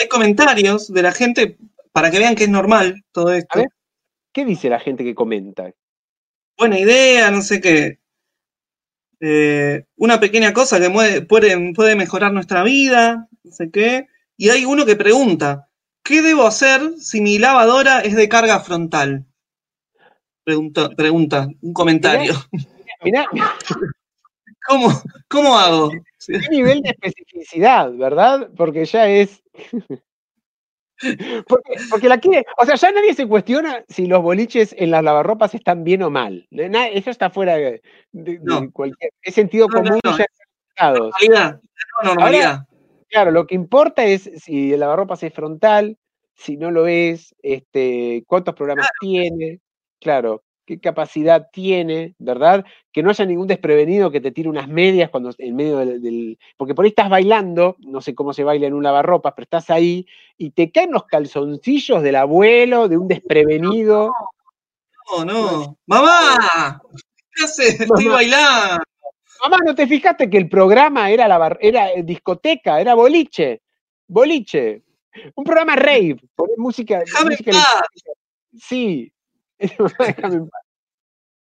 [0.00, 1.58] Hay comentarios de la gente
[1.92, 3.62] para que vean que es normal todo esto.
[4.32, 5.70] ¿Qué dice la gente que comenta?
[6.58, 8.00] Buena idea, no sé qué.
[9.20, 14.08] Eh, una pequeña cosa que puede, puede mejorar nuestra vida, no sé qué.
[14.36, 15.68] Y hay uno que pregunta,
[16.04, 19.24] ¿Qué debo hacer si mi lavadora es de carga frontal?
[20.44, 22.34] Pregunta, pregunta un comentario.
[23.02, 23.26] Mirá,
[24.66, 24.88] ¿Cómo,
[25.28, 25.90] ¿Cómo hago?
[26.26, 28.50] ¿Qué nivel de especificidad, verdad?
[28.56, 29.42] Porque ya es.
[31.90, 32.46] Porque, la quiere.
[32.56, 36.10] O sea, ya nadie se cuestiona si los boliches en las lavarropas están bien o
[36.10, 36.46] mal.
[36.50, 37.82] Eso está fuera de,
[38.72, 39.10] cualquier.
[39.20, 40.26] Es sentido común ya
[40.92, 41.60] normalidad,
[42.02, 42.66] normalidad.
[43.14, 45.96] Claro, lo que importa es si el lavarropas es frontal,
[46.34, 49.60] si no lo es, este, cuántos programas tiene,
[50.00, 52.64] claro, qué capacidad tiene, ¿verdad?
[52.90, 56.74] Que no haya ningún desprevenido que te tire unas medias cuando en medio del, Porque
[56.74, 60.08] por ahí estás bailando, no sé cómo se baila en un lavarropas, pero estás ahí
[60.36, 64.10] y te caen los calzoncillos del abuelo, de un desprevenido.
[65.08, 65.78] No, no.
[65.86, 66.82] ¡Mamá!
[67.32, 67.80] ¿Qué haces?
[67.80, 68.82] Estoy bailando.
[69.44, 73.60] Mamá, ¿no te fijaste que el programa era, la era discoteca, era boliche?
[74.06, 74.82] Boliche.
[75.34, 77.02] Un programa rave, poner música.
[77.24, 77.52] música
[78.56, 79.12] Sí.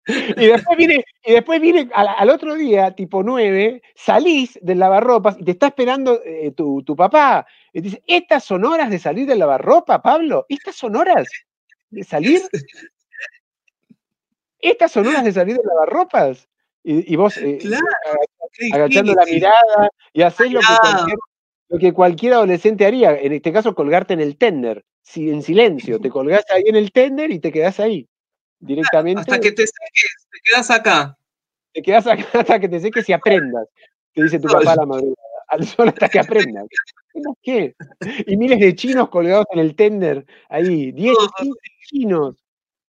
[0.06, 5.44] Y después viene, y después viene al, otro día, tipo 9, salís del lavarropas y
[5.44, 7.46] te está esperando eh, tu, tu, papá.
[7.72, 10.46] Y te dice, ¿estas son horas de salir del lavarropa, Pablo?
[10.48, 11.28] ¿Estas son horas
[11.90, 12.40] de salir?
[14.58, 16.49] ¿Estas son horas de salir del lavarropas?
[16.82, 17.84] Y, y vos eh, Claro,
[18.72, 21.18] agachando la mirada y haces lo que, cualquier,
[21.68, 23.16] lo que cualquier adolescente haría.
[23.16, 26.00] En este caso, colgarte en el tender, si, en silencio.
[26.00, 28.08] Te colgás ahí en el tender y te quedás ahí.
[28.58, 29.20] Directamente.
[29.20, 31.18] Hasta que te seques, te quedas acá.
[31.72, 33.68] Te quedás acá hasta que te seques y aprendas.
[34.12, 35.16] Te dice tu papá a la madrugada.
[35.48, 36.64] Al sol hasta que aprendas.
[37.08, 37.74] ¿Aprendas ¿Qué?
[38.26, 40.24] Y miles de chinos colgados en el tender.
[40.48, 40.92] Ahí.
[40.92, 42.36] 10, Todos 15 chinos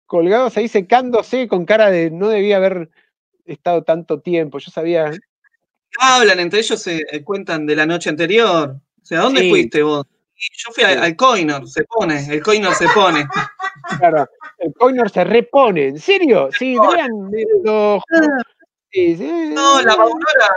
[0.06, 2.92] colgados ahí secándose con cara de no debía haber
[3.46, 4.58] estado tanto tiempo.
[4.60, 5.12] Yo sabía.
[6.00, 8.76] Hablan entre ellos, se eh, cuentan de la noche anterior.
[9.02, 9.50] O sea, ¿dónde Sí.
[9.50, 10.06] fuiste vos?
[10.36, 10.98] Yo fui a- Sí.
[11.00, 13.26] al Coinor, se pone, el Coinor se pone.
[14.00, 14.28] Claro,
[14.60, 15.88] el Coinor se repone.
[15.88, 16.50] ¿En serio?
[16.58, 17.10] Sí, vean.
[17.64, 18.02] lo-
[18.92, 20.48] sí, sí, No, la Aurora,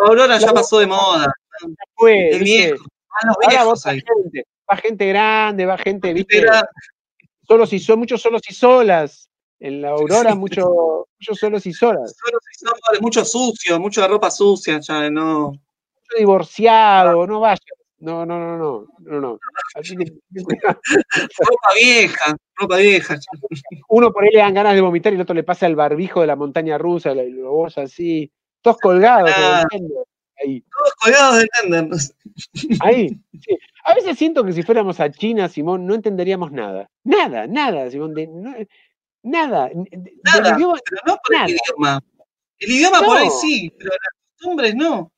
[0.00, 1.32] la Aurora ya pasó de moda.
[1.94, 2.84] fue, El viejo,
[3.24, 4.00] los Ahora va ahí.
[4.02, 6.44] gente, va gente grande, va gente, ¿viste?
[7.48, 9.28] Solos y son muchos solos y solas.
[9.58, 12.14] En la Aurora, mucho, muchos solos y solas.
[12.24, 15.48] solo si son- mucho sucio, mucha ropa sucia, ya no.
[15.50, 17.60] Mucho divorciado, no vayas.
[17.98, 19.38] No, no, no, no, no, no.
[19.74, 20.04] Así que,
[21.38, 23.16] Ropa vieja, ropa vieja.
[23.88, 26.20] uno por ahí le dan ganas de vomitar y el otro le pasa el barbijo
[26.20, 29.30] de la montaña rusa, la- lo así, todos colgados.
[29.34, 29.64] Ah.
[30.44, 31.88] Ahí, Todos colgados de tender.
[32.80, 33.08] ahí.
[33.40, 33.56] sí.
[33.86, 36.90] A veces siento que si fuéramos a China, Simón, no entenderíamos nada.
[37.04, 38.12] Nada, nada, Simón.
[38.12, 38.54] de- no-
[39.26, 39.70] nada.
[40.24, 40.56] Nada.
[40.56, 41.46] idioma- Pero no por Nada.
[41.46, 42.00] el idioma.
[42.58, 45.12] El idioma por ahí sí, pero las costumbres no.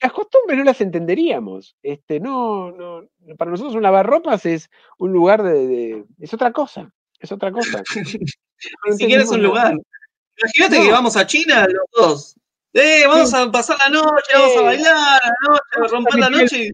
[0.00, 1.76] las costumbres no las entenderíamos.
[1.82, 3.04] Este, no, no,
[3.38, 7.82] para nosotros un lavarropas es un lugar de, de- es otra cosa, es otra cosa.
[8.86, 9.74] Ni siquiera es un lugar.
[10.38, 10.84] Imagínate No.
[10.84, 12.36] que vamos a China los dos.
[12.74, 16.30] Eh, vamos a pasar la noche, vamos a bailar la noche, Vamos a romper la
[16.30, 16.70] noche y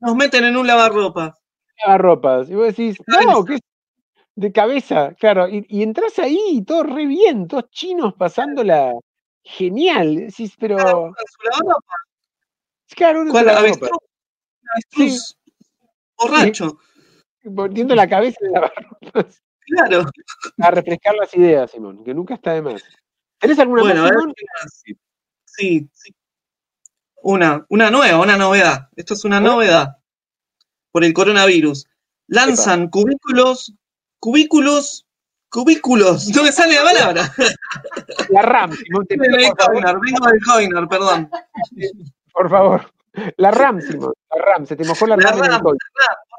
[0.00, 1.34] nos meten en un lavarropa.
[1.84, 2.50] Lavarropas.
[2.50, 3.60] Y vos decís, no, que es
[4.34, 5.48] de cabeza, claro.
[5.48, 8.92] Y, y entras ahí y todo re bien, todos chinos pasándola
[9.44, 10.16] genial.
[10.16, 11.12] Decís, pero,
[12.96, 13.48] claro, su ¿Cuál?
[13.48, 15.38] Avestruz.
[16.16, 16.78] Borracho.
[17.54, 18.72] poniendo la cabeza en la
[19.64, 20.04] Claro.
[20.58, 22.82] a refrescar las ideas, Simón, que nunca está de más.
[23.38, 24.34] ¿Tenés alguna Bueno, más, Simón?
[25.44, 26.14] Sí, sí.
[27.22, 28.88] Una, una nueva, una novedad.
[28.96, 29.96] Esto es una novedad
[30.90, 31.86] por el coronavirus.
[32.26, 33.72] Lanzan cubículos,
[34.22, 35.04] cubículos,
[35.50, 36.28] cubículos.
[36.28, 37.34] No me sale la palabra.
[38.30, 41.28] La RAM, Simón, te pido, Vengo del Coinor, perdón.
[42.32, 42.92] Por favor.
[43.36, 44.12] La RAM, Simón.
[44.30, 44.64] La RAM.
[44.66, 45.60] Se te mojó la, La RAM, el RAM.
[45.62, 45.76] Por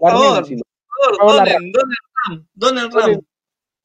[0.02, 3.22] La favor, por favor, la donen, donen RAM, donen RAM.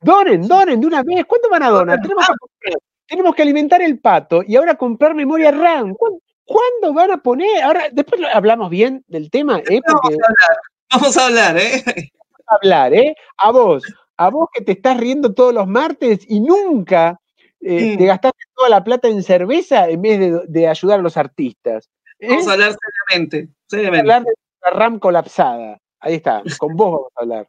[0.01, 0.47] Donen.
[0.49, 1.25] Donen, de una vez.
[1.27, 2.01] ¿Cuánto van a donar?
[2.01, 2.25] Tenemos
[2.61, 2.73] que,
[3.09, 5.95] tenemos que alimentar el pato y ahora comprar memoria RAM.
[5.95, 7.63] ¿Cuán- ¿Cuándo van a poner?
[7.63, 9.81] Ahora, después hablamos bien del tema, ¿eh?
[9.87, 10.57] Porque Vamos a hablar,
[10.93, 12.11] vamos a hablar, ¿eh?
[12.49, 13.15] Vamos a hablar, ¿eh?
[13.39, 13.83] A vos,
[14.17, 17.19] a vos que te estás riendo todos los martes y nunca
[17.61, 17.99] eh, Mm.
[17.99, 21.89] te gastaste toda la plata en cerveza en vez de, de ayudar a los artistas.
[22.21, 22.29] ¿eh?
[22.29, 22.77] Vamos a hablar
[23.09, 24.01] seriamente, Vamos a seriamente.
[24.01, 24.33] hablar de
[24.65, 25.79] la RAM colapsada.
[26.01, 27.49] Ahí está, con vos vamos a hablar.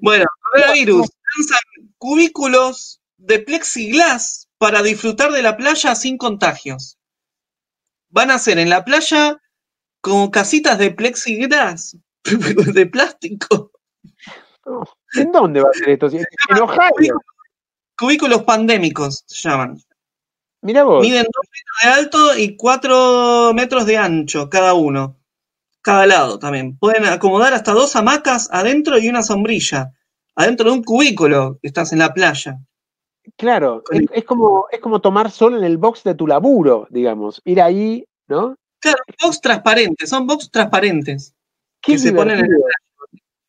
[0.00, 1.08] Bueno, coronavirus.
[1.36, 6.98] Lanzan cubículos de plexiglas para disfrutar de la playa sin contagios.
[8.10, 9.38] Van a ser en la playa
[10.00, 13.72] como casitas de plexiglas, de plástico.
[15.14, 16.08] ¿En dónde va a ser esto?
[16.08, 17.20] En en Ohio.
[17.98, 19.78] Cubículos pandémicos se llaman.
[20.62, 21.02] Mira vos.
[21.02, 25.18] Miden 2 metros de alto y 4 metros de ancho cada uno.
[25.82, 26.78] Cada lado también.
[26.78, 29.92] Pueden acomodar hasta dos hamacas adentro y una sombrilla.
[30.36, 32.58] Adentro de un cubículo estás en la playa.
[33.36, 37.40] Claro, es como, es como tomar sol en el box de tu laburo, digamos.
[37.44, 38.56] Ir ahí, ¿no?
[38.80, 41.34] Claro, box transparentes, son box transparentes.
[41.82, 42.68] Qué Que se ponen en divertido.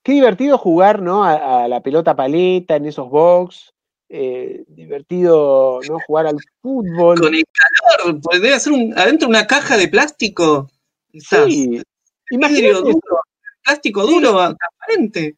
[0.04, 1.24] Qué divertido jugar, ¿no?
[1.24, 3.74] A, a la pelota paleta en esos box.
[4.16, 5.98] eh, divertido, ¿no?
[6.06, 7.20] Jugar al fútbol.
[7.20, 10.70] Con el calor, pues debe ser un, adentro una caja de plástico.
[11.14, 11.82] Sí.
[12.30, 13.22] Imagínate duro,
[13.64, 15.36] plástico duro, transparente.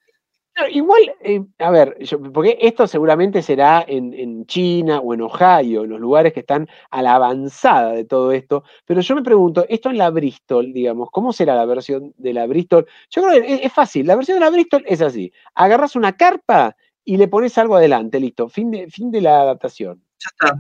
[0.72, 5.84] Igual, eh, a ver, yo- porque esto seguramente será en, en China o en Ohio,
[5.84, 9.66] en los lugares que están a la avanzada de todo esto, pero yo me pregunto,
[9.68, 12.86] esto en la Bristol, digamos, ¿cómo será la versión de la Bristol?
[13.10, 16.16] Yo creo que es, es fácil, la versión de la Bristol es así, agarras una
[16.16, 20.02] carpa y le pones algo adelante, listo, fin de, fin de la adaptación.
[20.20, 20.58] Ya está.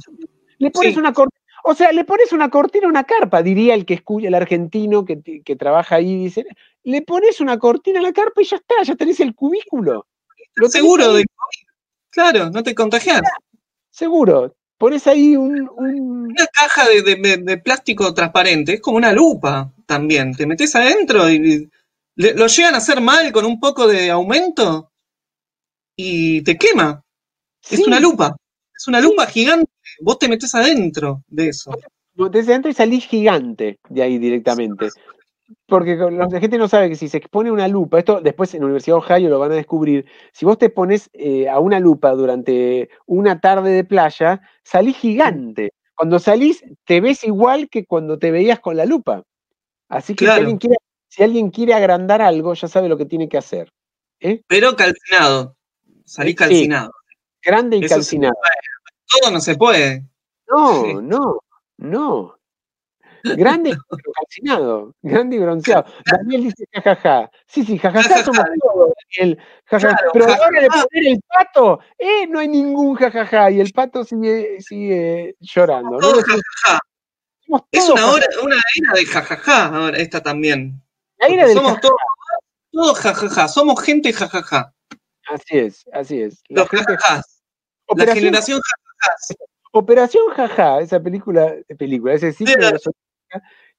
[0.58, 1.00] Le pones Sí.
[1.00, 4.28] una cortina, o sea, le pones una cortina a una carpa, diría el que escucha,
[4.28, 6.46] el argentino que, que trabaja ahí, dice,
[6.86, 10.08] le pones una cortina a la carpa y ya está, ya tenés el cubículo.
[10.56, 11.68] Lo Seguro de COVID.
[12.10, 13.22] Claro, no te contagias.
[13.90, 14.56] Seguro.
[14.78, 19.12] Pones ahí un, un- Una caja de, de- de- de plástico transparente, es como una
[19.14, 20.34] lupa también.
[20.36, 21.70] Te metes adentro y
[22.16, 24.92] le- lo llegan a hacer mal con un poco de aumento
[25.96, 27.04] y te quema.
[27.70, 28.36] Es una lupa.
[28.78, 29.72] Es una lupa gigante
[30.02, 31.72] vos te metés adentro de eso.
[32.14, 34.90] Desde adentro y salís gigante de ahí directamente.
[35.68, 38.66] Porque la gente no sabe que si se expone una lupa, esto después en la
[38.66, 42.12] Universidad de Ohio lo van a descubrir, si vos te pones eh, a una lupa
[42.12, 45.74] durante una tarde de playa, salís gigante.
[45.96, 49.24] Cuando salís, te ves igual que cuando te veías con la lupa.
[49.88, 50.78] Así que si, alguien quiere,
[51.08, 53.72] si, alguien quiere, agrandar algo, ya sabe lo que tiene que hacer.
[54.20, 54.42] ¿eh?
[54.48, 55.56] Pero calcinado.
[56.06, 56.92] Salís calcinado.
[57.42, 58.36] grande y calcinado.
[59.08, 60.06] todo no se puede.
[60.48, 61.40] No, no,
[61.78, 62.35] no.
[63.34, 65.86] Grande y calcinado, grande y bronceado.
[66.06, 67.32] Daniel dice jajaja.
[67.48, 69.40] Sí, sí, jajaja somos todos, Daniel.
[69.66, 69.98] Jajaja.
[70.14, 73.50] Pero ahora de poner el pato, eh, no hay ningún jajaja.
[73.52, 75.98] Y el pato sigue, sigue llorando.
[76.00, 76.08] ¿no?
[76.08, 76.80] jajaja.
[77.72, 80.82] Es una, hora, una era de jajaja ahora, esta también.
[81.18, 81.96] La era del somos todos,
[82.72, 84.74] todos jajaja, somos gente jajaja.
[85.28, 86.44] Así es, así es.
[86.50, 87.44] La Los jajajás.
[87.96, 89.36] La generación jajajás.
[89.78, 92.90] Operación Jaja, esa película, película ese ciclo de los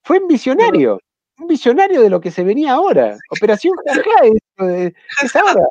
[0.02, 1.00] fue un visionario,
[1.38, 3.16] un visionario de lo que se venía ahora.
[3.30, 4.92] Operación Jaja es,
[5.22, 5.66] es ahora.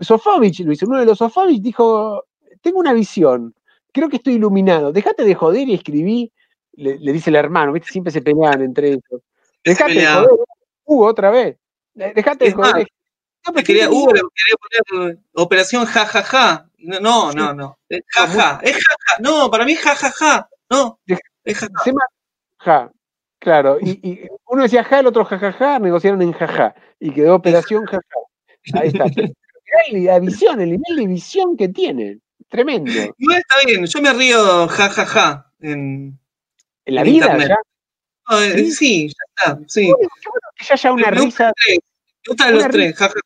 [0.00, 2.24] Sofovich lo hizo, uno de los Sofovich dijo,
[2.60, 3.54] tengo una visión,
[3.92, 6.32] creo que estoy iluminado, déjate de joder y escribí,
[6.72, 7.90] le, dice el hermano, ¿viste?
[7.90, 9.22] siempre se peleaban entre ellos.
[9.64, 10.28] Dejate de joder,
[10.84, 11.56] Hugo, otra vez,
[11.94, 12.88] dejate de joder.
[13.46, 16.68] No, quería, Hugo quería poner Operación Jajaja.
[16.78, 17.78] No, no, no.
[18.08, 19.20] Jaja, es jaja.
[19.20, 20.48] No, para mí es jajaja.
[20.68, 21.70] No, es jaja.
[22.58, 22.92] Ja,
[23.46, 23.78] claro.
[23.80, 26.74] Y, uno decía ja, el otro jajaja, negociaron en jaja.
[26.98, 28.00] Y quedó operación jaja.
[28.74, 29.04] Ahí está.
[29.92, 32.18] la visión, el nivel de visión que tiene.
[32.48, 32.90] Tremendo.
[33.18, 36.18] No está bien, yo me río jajaja en,
[36.84, 37.38] en la vida.
[37.38, 37.56] Ya.
[38.36, 39.08] Eh, ¿Sí?
[39.08, 39.60] ya está.
[39.68, 39.82] Sí.
[39.82, 41.52] Qué bueno, que ya haya una risa.
[41.68, 41.78] Me
[42.26, 43.20] gustan los tres, jajaja.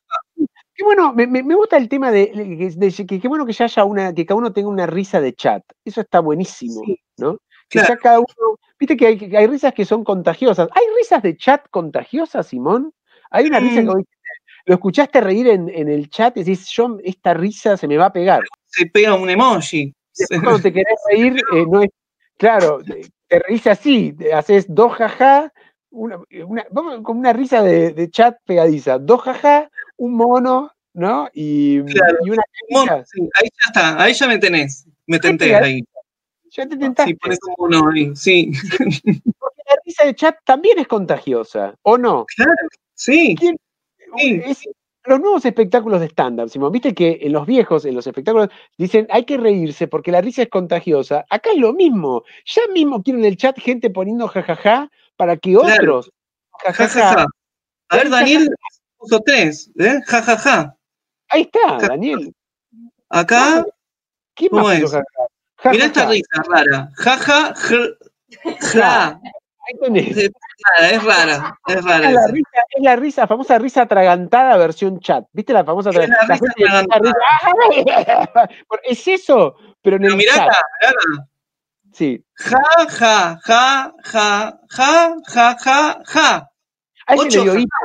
[0.75, 2.31] Qué bueno, me, me, gusta el tema de,
[3.09, 5.63] que qué bueno que ya haya una, que cada uno tenga una risa de chat.
[5.83, 6.83] Eso está buenísimo,
[7.17, 7.39] ¿no?
[7.71, 10.69] Que ya cada uno, viste que hay, hay, risas que son contagiosas.
[10.75, 12.93] ¿Hay risas de chat contagiosas, Simón?
[13.31, 14.05] Hay una risa que mm.
[14.67, 18.07] lo escuchaste reír en, en, el chat y decís, yo, esta risa se me va
[18.07, 18.43] a pegar.
[18.67, 19.95] Se pega un emoji.
[20.17, 21.91] Después cuando te querés reír, eh, no es,
[22.37, 22.81] claro,
[23.29, 25.53] te reís así, haces dos jaja,
[25.91, 26.65] una, una,
[27.03, 31.29] con una risa de, de, chat pegadiza, dos jaja, un mono, ¿no?
[31.33, 35.85] Y, y una mono, sí, ahí ya está, ahí ya me tenés, me tenté ahí.
[36.51, 37.13] Ya te tentaste.
[37.13, 38.51] Sí, pones un mono ahí, sí.
[39.39, 42.25] Porque la risa de chat también es contagiosa, ¿o no?
[42.37, 42.53] Claro,
[42.95, 43.37] sí.
[43.39, 43.57] sí.
[44.45, 44.65] Es,
[45.05, 49.07] los nuevos espectáculos de stand-up, Simón, viste que en los viejos, en los espectáculos, dicen
[49.11, 51.25] hay que reírse porque la risa es contagiosa.
[51.31, 52.25] Acá es lo mismo.
[52.45, 56.11] Ya mismo quieren en el chat gente poniendo jajaja para que otros.
[56.59, 57.27] Jajaja.
[57.89, 58.49] A ver, Daniel
[58.99, 60.01] puso tres, ¿eh?
[60.07, 60.77] Jajaja.
[61.29, 62.35] Ahí está, Daniel.
[63.09, 63.65] Acá.
[64.35, 64.83] ¿Quién más
[65.65, 65.71] es?
[65.73, 66.91] Mirá esta risa rara.
[66.95, 67.55] Jaja,
[68.73, 69.21] ja.
[69.67, 70.17] Ahí tenés.
[70.17, 72.07] Es rara, es rara.
[72.07, 75.27] Es la, risa, es la risa, famosa risa atragantada versión chat.
[75.33, 77.11] ¿Viste la famosa risa atragantada?
[78.85, 80.49] Es eso, pero en el mirá chat.
[80.49, 80.63] Acá,
[81.11, 81.31] mirá.
[81.93, 82.25] Sí.
[82.35, 86.51] Ja, ja, ja, ja, ja, ja, ja, ja.
[87.07, 87.77] A ese le dio hipo.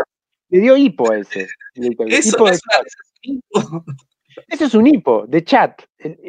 [0.50, 1.48] Le dio hipo a ese.
[1.74, 3.84] Eso hipo es un hipo.
[4.48, 5.82] Eso es un hipo de chat.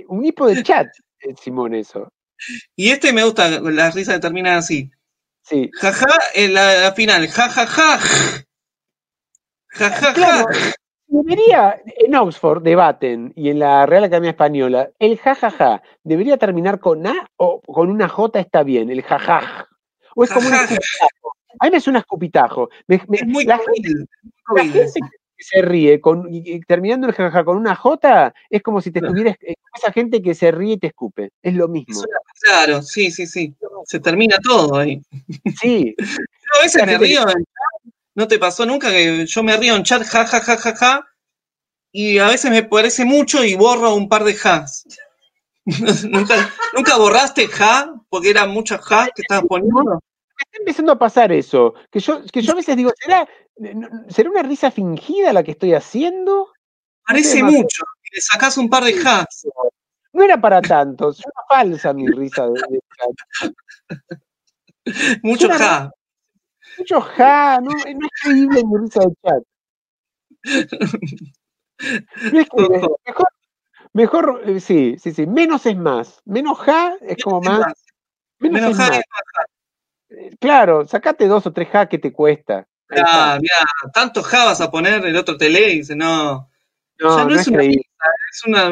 [0.09, 0.89] Un hipo de chat,
[1.37, 2.13] Simón, eso.
[2.75, 4.91] Y este me gusta, la risa termina así.
[5.43, 5.71] Sí.
[5.75, 7.99] Jaja, en la, final, jajaja.
[9.69, 10.15] Jajaja.
[10.15, 10.47] Claro,
[11.07, 17.07] debería, en Oxford debaten y en la Real Academia Española, el jajaja debería terminar con
[17.07, 19.67] A o con una J está bien, el jajaj.
[20.15, 21.33] O es como un escupitajo.
[21.59, 22.71] A mí me suena escupitajo.
[22.87, 23.91] Me, me, es muy la, gente,
[24.55, 28.81] la gente que se ríe con, y, terminando el jajaja con una J es como
[28.81, 31.31] si te estuvieras esa gente que se ríe y te escupe.
[31.43, 32.03] Es lo mismo.
[32.41, 33.55] Claro, sí, sí, sí.
[33.85, 35.01] Se termina todo ahí.
[35.61, 35.95] Sí.
[35.99, 37.93] Yo a veces me río en chat.
[38.15, 41.07] ¿No te pasó nunca que yo me río en chat, ja, ja, ja, ja, ja?
[41.93, 44.87] Y a veces me parece mucho y borro un par dejas.
[46.11, 47.93] ¿Nunca, ¿Nunca borraste ja?
[48.09, 49.85] Porque eran muchas ja que estabas poniendo.
[49.85, 51.75] Me está empezando a pasar eso.
[51.91, 53.29] Que yo, que yo a veces digo, ¿será,
[54.09, 56.53] ¿será una risa fingida la que estoy haciendo?
[57.07, 57.85] Parece no sé, mucho.
[58.13, 59.47] Le sacás un par de has.
[60.13, 63.51] No era para tanto, es una falsa mi risa de, chat.
[65.23, 65.91] Mucho ja.
[66.79, 67.77] Mucho ja, no, no
[68.07, 69.43] es creíble mi risa de chat.
[72.33, 72.69] No es que,
[73.05, 73.29] mejor,
[73.93, 76.23] mejor, eh, sí, sí, sí, menos es más.
[76.25, 77.85] Menos ja es como más.
[78.39, 78.99] Menos, menos es ja más.
[80.09, 82.67] Es Claro, sacate dos o tres ja que te cuesta.
[83.05, 83.57] Ah, mira,
[83.93, 86.49] tantos ja vas a poner, el otro te lee y dice, no.
[86.99, 87.81] No, ya no, no es, una risa,
[88.33, 88.71] es una.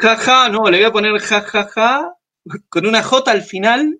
[0.00, 2.12] jaja, no, le voy a poner jajaja
[2.68, 3.98] con una J al final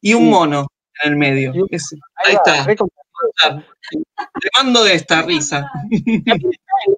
[0.00, 0.28] y un Sí.
[0.30, 0.66] mono
[1.02, 1.52] en el medio.
[1.52, 1.60] Ahí
[2.16, 2.76] Ahí va, está.
[4.40, 5.70] Te mando esta risa.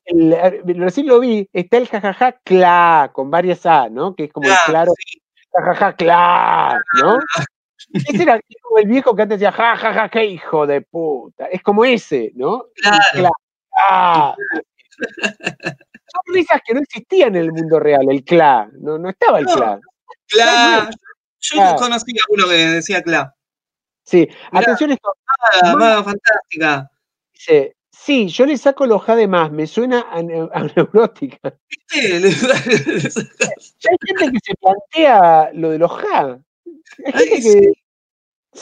[0.06, 4.14] el- el- recién lo vi, está el jajaja cla, con varias A, ¿no?
[4.14, 4.92] Que es como el Claro,
[5.52, 7.18] claro, jajaja cla, ¿no?
[7.92, 11.46] Ese era como el viejo que antes decía, jajaja, qué hijo de puta.
[11.46, 12.66] Es como ese, ¿no?
[12.74, 12.98] Claro.
[13.12, 13.30] cla.
[13.78, 14.34] Ah.
[16.12, 19.46] Son risas que no existían en el mundo real, el cla, no, no estaba el
[19.46, 19.54] No.
[19.54, 19.80] cla.
[20.28, 20.90] Cla.
[21.40, 21.76] Yo Claro.
[21.76, 23.34] conocí a uno que decía Cla.
[24.04, 24.62] Sí, Mirá.
[24.64, 25.78] atención esto, Ah, Mamá.
[25.78, 26.90] maga fantástica.
[27.32, 31.54] dice, sí, yo le saco los ja de más, me suena a, neu- a neurótica.
[31.68, 32.16] ¿Viste?
[33.90, 36.38] Hay gente que se plantea lo de los ja.
[37.06, 37.72] Hay Ay, gente que, sí.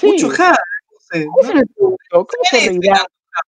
[0.03, 0.51] Mucho ja.
[0.51, 3.07] no sé, ¿Cómo se, preguntó, ¿cómo se Sí, reirá,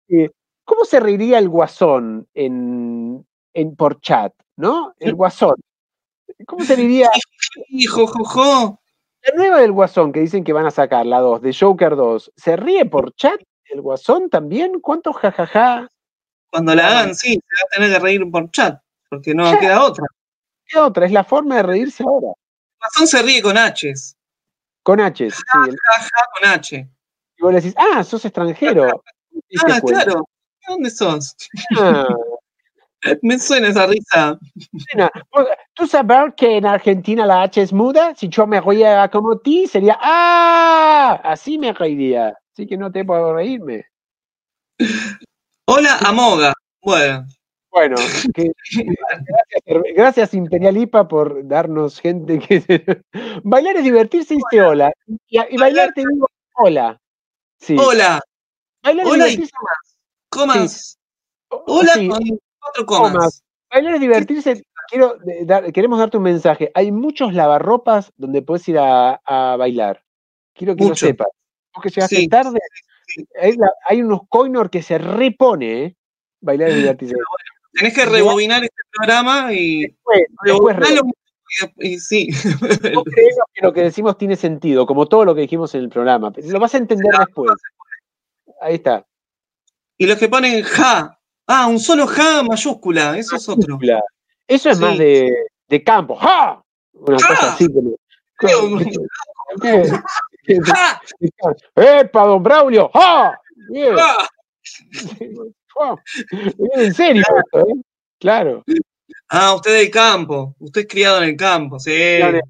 [0.09, 0.31] eh,
[0.65, 4.33] ¿Cómo se reiría el guasón en, en por chat?
[4.57, 4.95] ¿No?
[4.99, 5.55] El guasón.
[6.47, 7.09] ¿Cómo se reiría
[7.71, 8.81] Hijo, jojo.
[9.23, 12.33] la nueva del guasón que dicen que van a sacar, la 2, de Joker 2?
[12.37, 14.81] ¿Se ríe por chat el guasón también?
[14.81, 15.89] ¿Cuántos jajaja?
[16.51, 18.81] Cuando la hagan, sí, se va a tener que reír por chat,
[19.11, 19.59] porque no Ya.
[19.59, 20.05] queda otra.
[20.67, 21.07] ¿Qué otra?
[21.07, 22.33] Es la forma de reírse ahora.
[22.81, 24.17] Mazón se ríe con H's.
[24.89, 25.31] Con H.
[25.31, 26.77] Sí, el- Ja, ja, con H.
[27.37, 29.03] y vos le decís, ah, sos extranjero.
[29.63, 30.25] Ah, claro.
[30.67, 31.37] ¿De dónde sos?
[31.79, 32.09] Ah,
[33.23, 34.39] Me suena esa risa.
[35.75, 38.15] ¿Tú sabes que en Argentina la H es muda?
[38.17, 41.21] Si yo me reía como ti, sería ¡Ah!
[41.23, 42.35] Así me reiría.
[42.55, 43.85] Así que no te puedo reírme.
[45.67, 46.55] Hola, Amoga.
[46.81, 47.27] Bueno,
[47.71, 47.97] Bueno,
[48.35, 48.53] que-
[49.95, 52.63] gracias, Imperial IPA por darnos gente que...
[53.45, 54.93] bailar es divertirse dice hola.
[55.29, 57.01] Y, y bailar te digo hola.
[57.61, 57.77] Sí.
[57.79, 58.21] hola,
[58.83, 59.53] Bailar es hola y divertirse.
[60.31, 60.99] comas.
[61.51, 62.21] o- Hola sí, con
[62.61, 63.13] cuatro comas.
[63.13, 63.43] comas.
[63.71, 64.63] Bailar es divertirse.
[64.89, 66.71] Quiero dar- queremos darte un mensaje.
[66.75, 70.03] Hay muchos lavarropas donde puedes ir a, a bailar.
[70.55, 71.07] Quiero que Mucho.
[71.07, 71.29] lo sepas.
[71.75, 72.59] Vos que llegaste Sí, tarde,
[73.07, 73.27] sí.
[73.41, 75.97] hay, la- hay unos coinor que se repone, ¿eh?
[76.41, 77.15] Bailar es divertirse.
[77.73, 80.23] Tenés que rebobinar este programa y Después,
[81.79, 82.29] y, y sí.
[82.93, 85.89] no creemos que lo que decimos tiene sentido, como todo lo que dijimos en el
[85.89, 86.33] programa.
[86.37, 87.53] Lo vas a entender después.
[88.61, 89.05] Ahí está.
[89.97, 91.19] y los que ponen ja.
[91.47, 93.79] Ah, un solo ja mayúscula, eso es otro.
[94.47, 94.85] Eso es Sí.
[94.85, 95.33] más de,
[95.69, 96.15] de campo.
[96.17, 96.63] ¡Ja!
[96.93, 97.29] Una ¡Ja!
[97.29, 97.67] cosa así.
[97.73, 97.97] como-.
[100.67, 101.01] ¡Ja!
[101.75, 102.91] ¡Epa, don Braulio!
[102.93, 103.39] ¡Ja!
[103.97, 104.29] ¡Ja!
[106.75, 107.23] En serio,
[107.53, 107.63] ¿eh?
[108.19, 108.65] Claro.
[109.29, 110.55] Ah, usted del campo.
[110.59, 111.93] Usted es criado en el campo, sí.
[112.19, 112.41] Claro,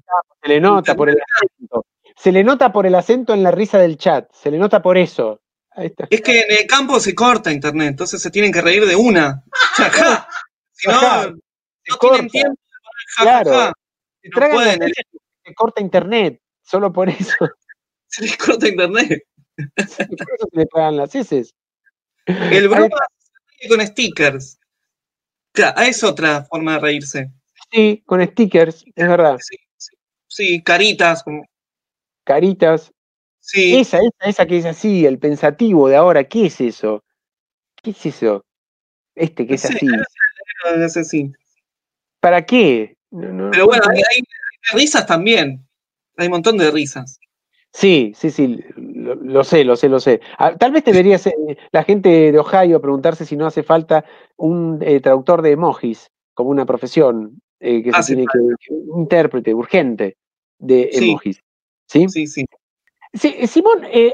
[0.41, 1.85] Se le nota por el acento.
[2.15, 4.29] Se le nota por el acento en la risa del chat.
[4.33, 5.41] Se le nota por eso.
[5.71, 6.07] Ahí está.
[6.09, 9.43] Es que en el campo se corta internet, entonces se tienen que reír de una.
[10.75, 11.29] Si no, Ajá.
[11.31, 12.27] no Se tienen corta.
[12.27, 12.59] tiempo
[13.17, 13.51] ja, Claro.
[13.51, 13.73] ja, ja.
[14.21, 14.79] Se no pueden,
[15.45, 16.41] se corta internet.
[16.63, 17.35] Solo por eso.
[18.07, 19.23] Se les corta internet.
[19.55, 21.53] por eso se le tragan las heces.
[22.25, 22.89] El Ahí
[23.67, 24.59] con stickers.
[25.51, 27.31] Claro, es otra forma de reírse.
[27.71, 29.37] Sí, con stickers, es verdad.
[29.41, 29.95] Sí, sí,
[30.27, 31.23] sí, caritas.
[31.23, 31.45] como-
[32.23, 32.91] Caritas.
[33.39, 37.03] Sí, Esa, esa, esa que es así, el pensativo de ahora, ¿qué es eso?
[37.81, 38.45] ¿Qué es eso?
[39.15, 40.89] Este que es Sí, así.
[40.89, 41.31] sé si.
[42.19, 42.95] ¿Para qué?
[43.11, 44.21] No, no, Pero bueno, hay, hay
[44.73, 45.67] risas también.
[46.17, 47.19] Hay un montón de risas.
[47.71, 50.21] Sí, sí, sí, lo, lo sé, lo sé, lo sé.
[50.37, 51.33] Ah, tal vez debería ser
[51.71, 54.05] la gente de Ohio preguntarse si no hace falta
[54.37, 58.73] un eh, traductor de emojis como una profesión eh, que se Hace tiene que, que-
[58.73, 60.17] un intérprete urgente
[60.57, 61.41] de emojis.
[61.87, 62.07] ¿Sí?
[62.09, 62.45] Sí, sí.
[63.13, 64.13] Sí, eh, Simón, eh,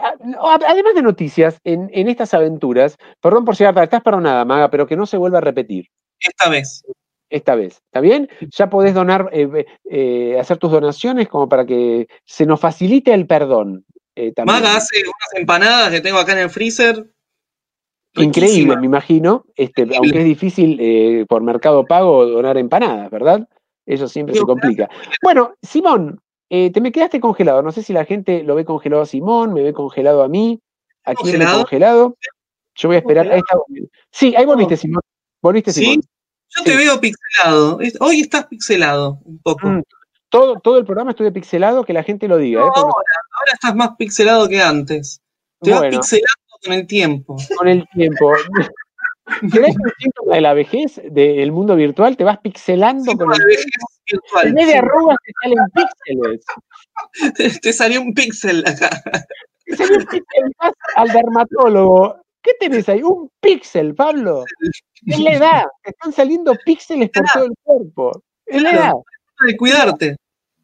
[0.65, 4.87] además de noticias, en, en estas aventuras, perdón por llegar tarde, estás perdonada, Maga, pero
[4.87, 5.87] que no se vuelva a repetir
[6.19, 6.83] Esta vez.
[7.29, 8.29] Esta vez, ¿está bien?
[8.55, 13.25] Ya podés donar, eh, eh, hacer tus donaciones como para que se nos facilite el
[13.27, 13.85] perdón.
[14.15, 14.61] eh, también.
[14.61, 17.11] Maga hace unas empanadas que tengo acá en el freezer.
[18.17, 19.97] Increíble, me imagino, este, Increíble.
[19.97, 23.45] aunque es difícil eh, por Mercado Pago donar empanadas, ¿verdad?
[23.85, 24.89] Eso siempre se complica.
[25.21, 27.61] Bueno, Simón, te me quedaste congelado.
[27.61, 30.61] No sé si la gente lo ve congelado a Simón, me ve congelado a mí.
[31.03, 31.57] ¿A quién me ¿Congelado?
[31.59, 32.17] congelado?
[32.75, 33.29] Yo voy a esperar.
[33.31, 33.57] Ahí está.
[34.11, 35.01] Sí, ahí volviste, Simón.
[35.41, 35.81] Volviste, ¿Sí?
[35.83, 36.01] Simón.
[36.57, 36.77] Yo te Sí.
[36.77, 37.79] veo pixelado.
[37.99, 39.67] Hoy estás pixelado un poco.
[39.67, 39.83] Mm,
[40.29, 42.59] Todo, todo el programa estuve pixelado, que la gente lo diga.
[42.61, 42.71] No, ¿eh?
[42.75, 45.21] Ahora, ahora estás más pixelado que antes.
[45.61, 45.99] Te vas Bueno.
[45.99, 47.37] pixelando con el tiempo.
[47.57, 48.33] con el tiempo.
[49.51, 52.15] ¿Crees un síntoma de la vejez del mundo virtual?
[52.17, 53.65] Te vas pixelando Sí, con el vejez
[54.11, 54.47] virtual.
[54.47, 56.45] En vez de arrugas te salen píxeles.
[57.35, 58.89] Te, te salió un píxel acá.
[59.65, 62.17] Te sale un píxel más al dermatólogo.
[62.45, 63.01] ¿Qué tenés ahí?
[63.01, 64.45] Un píxel, Pablo.
[65.07, 65.63] Es la edad.
[65.83, 68.21] Te están saliendo píxeles por todo el cuerpo.
[68.45, 68.93] Es la edad.
[69.47, 70.15] De cuidarte.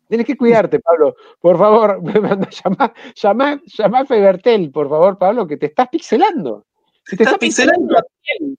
[0.07, 1.15] Tienes que cuidarte, Pablo.
[1.39, 1.99] Por favor,
[2.63, 6.67] llama, llama, llama a Febertel, por favor, Pablo, que te estás pixelando.
[7.03, 7.95] Si te estás pixelando,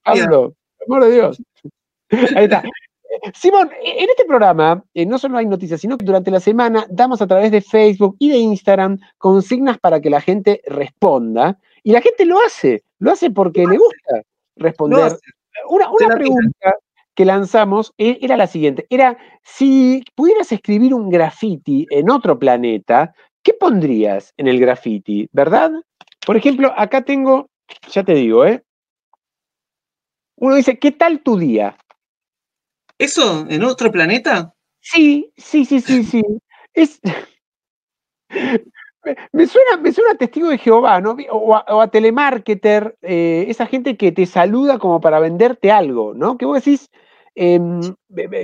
[0.03, 1.43] Pablo, por amor de Dios.
[2.37, 2.65] Ahí está.
[3.35, 7.23] Simón, en este programa eh, no solo hay noticias, sino que durante la semana damos
[7.23, 11.59] a través de Facebook y de Instagram consignas para que la gente responda.
[11.85, 14.23] Y la gente lo hace, lo hace porque le gusta
[14.57, 15.19] responder.
[15.69, 16.77] Una, una pregunta
[17.15, 23.13] que lanzamos e, era la siguiente, era si pudieras escribir un graffiti en otro planeta,
[23.43, 25.29] ¿qué pondrías en el graffiti?
[25.33, 25.73] ¿Verdad?
[26.25, 27.51] Por ejemplo, acá tengo,
[27.91, 28.63] ya te digo, ¿eh?
[30.37, 31.77] Uno dice, ¿qué tal tu día?
[32.99, 33.47] ¿Eso?
[33.49, 34.55] ¿En otro planeta?
[34.81, 36.23] Sí, sí, sí, sí, sí.
[36.73, 37.01] Es...
[39.33, 41.17] Me suena, me suena a testigo de Jehová, ¿no?
[41.31, 46.39] O a, telemarketer, eh, esa gente que te saluda como para venderte algo, ¿no?
[46.39, 46.89] Que vos decís,
[47.35, 47.81] em,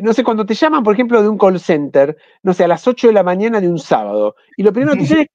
[0.02, 2.86] no sé, cuando te llaman, por ejemplo, de un call center, no sé, a las
[2.88, 5.28] 8 de la mañana de un sábado, y lo primero que te dicen es,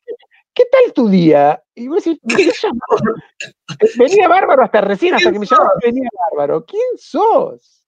[0.53, 1.63] ¿qué tal tu día?
[1.74, 2.51] Y vos decís, ¿qué
[3.97, 6.65] Venía bárbaro hasta recién, hasta que me llamaron, venía bárbaro.
[6.65, 7.86] ¿Quién sos?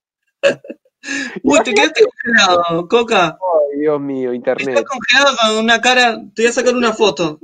[1.42, 3.38] Uy, te quedaste congelado, Coca.
[3.72, 4.68] Ay, Dios mío, internet.
[4.68, 6.20] Estás congelado con una cara.
[6.34, 7.40] Te voy a sacar una foto.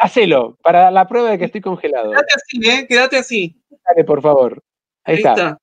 [0.00, 2.10] Hacelo, para la prueba de que estoy congelado.
[2.10, 2.86] Quédate así, ¿eh?
[2.88, 3.56] Quédate así.
[3.86, 4.62] Dale, por favor.
[5.04, 5.58] Ahí, está.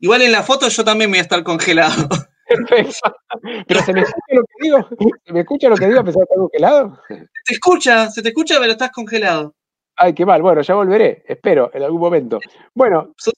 [0.00, 2.08] Igual en la foto yo también voy a estar congelado.
[2.48, 3.14] Perfecto.
[3.66, 4.88] Pero se me escucha lo que digo.
[5.24, 7.00] ¿Se me escucha lo que digo a pesar de estar congelado?
[7.08, 9.54] Se te escucha, se te escucha, pero estás congelado.
[10.00, 10.40] Ay, qué mal.
[10.40, 12.38] Bueno, ya volveré, espero, en algún momento.
[12.72, 13.32] Bueno, cada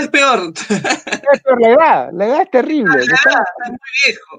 [0.00, 0.52] vez peor.
[0.68, 2.10] Cada vez peor la edad.
[2.12, 2.98] La edad es terrible.
[2.98, 4.34] La edad, está, muy viejo.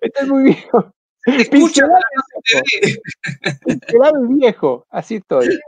[0.00, 0.92] Estás muy viejo.
[1.24, 1.82] No se
[4.34, 4.86] viejo.
[4.90, 5.58] Así estoy.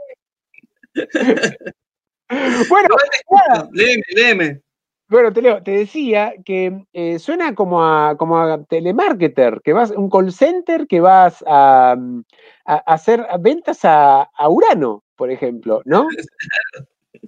[2.69, 2.89] bueno,
[3.71, 4.64] léeme, léeme.
[5.07, 9.91] Bueno, te leo, te decía que eh, suena como a, como a telemarketer, que vas,
[9.91, 11.95] un call center que vas a,
[12.65, 16.07] hacer ventas a, Urano, por ejemplo, ¿no?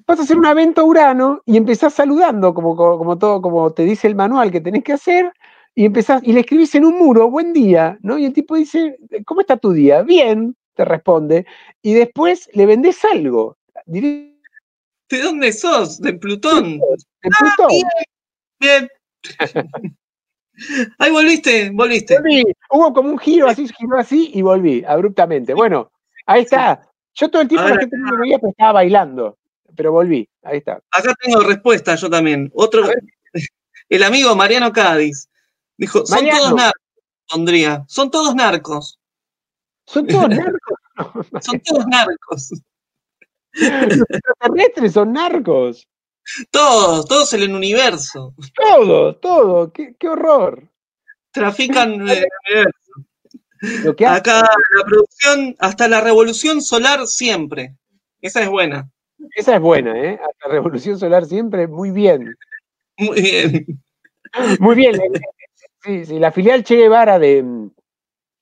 [0.08, 3.84] Vas a hacer una venta a Urano y empezás saludando, como, como, todo, como te
[3.84, 5.32] dice el manual que tenés que hacer,
[5.76, 8.18] y empezás, y le escribís en un muro, buen día, ¿no?
[8.18, 10.02] Y el tipo dice, ¿cómo está tu día?
[10.02, 11.46] Bien, te responde,
[11.84, 13.56] y después le vendés algo.
[15.10, 16.00] ¿De dónde sos?
[16.00, 16.80] ¿De Plutón?
[16.80, 17.70] ¿De Plutón?
[17.86, 18.04] Ah,
[18.60, 18.90] bien.
[20.98, 22.18] Ahí volviste, volviste.
[22.72, 25.54] Hubo como un giro así, giro así y volví abruptamente.
[25.54, 25.92] Bueno,
[26.26, 26.82] ahí está.
[27.14, 29.38] Yo todo el tiempo la gente no me veía, pero estaba bailando.
[29.76, 30.82] Pero volví, ahí está.
[30.92, 32.52] Acá tengo respuesta yo también.
[32.56, 32.84] Otro,
[33.90, 35.30] el amigo Mariano Cádiz
[35.78, 36.82] dijo, son todos narcos,
[37.30, 37.86] pondría.
[37.88, 39.00] Son todos narcos.
[39.86, 40.80] Son todos narcos.
[41.46, 42.52] son todos narcos.
[43.58, 45.88] Los extraterrestres son narcos.
[46.52, 48.34] Todos, todos en el universo.
[48.54, 49.72] Todo, todo.
[49.72, 50.68] Qué, horror.
[51.32, 54.08] Trafican el universo.
[54.08, 57.76] Acá la producción, hasta la revolución solar siempre.
[58.22, 58.90] Esa es buena.
[59.36, 60.14] Esa es buena, ¿eh?
[60.14, 62.36] Hasta la revolución solar siempre, muy bien.
[62.98, 63.66] Muy bien.
[64.60, 65.00] Muy bien.
[65.84, 67.70] Sí, sí, la filial Che Guevara de,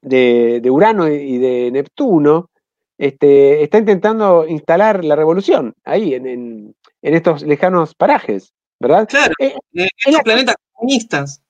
[0.01, 2.49] de, de Urano y de Neptuno
[2.97, 9.07] este, está intentando instalar la revolución ahí, en, estos lejanos parajes, ¿verdad?
[9.07, 11.41] Claro, eh, en los planetas comunistas.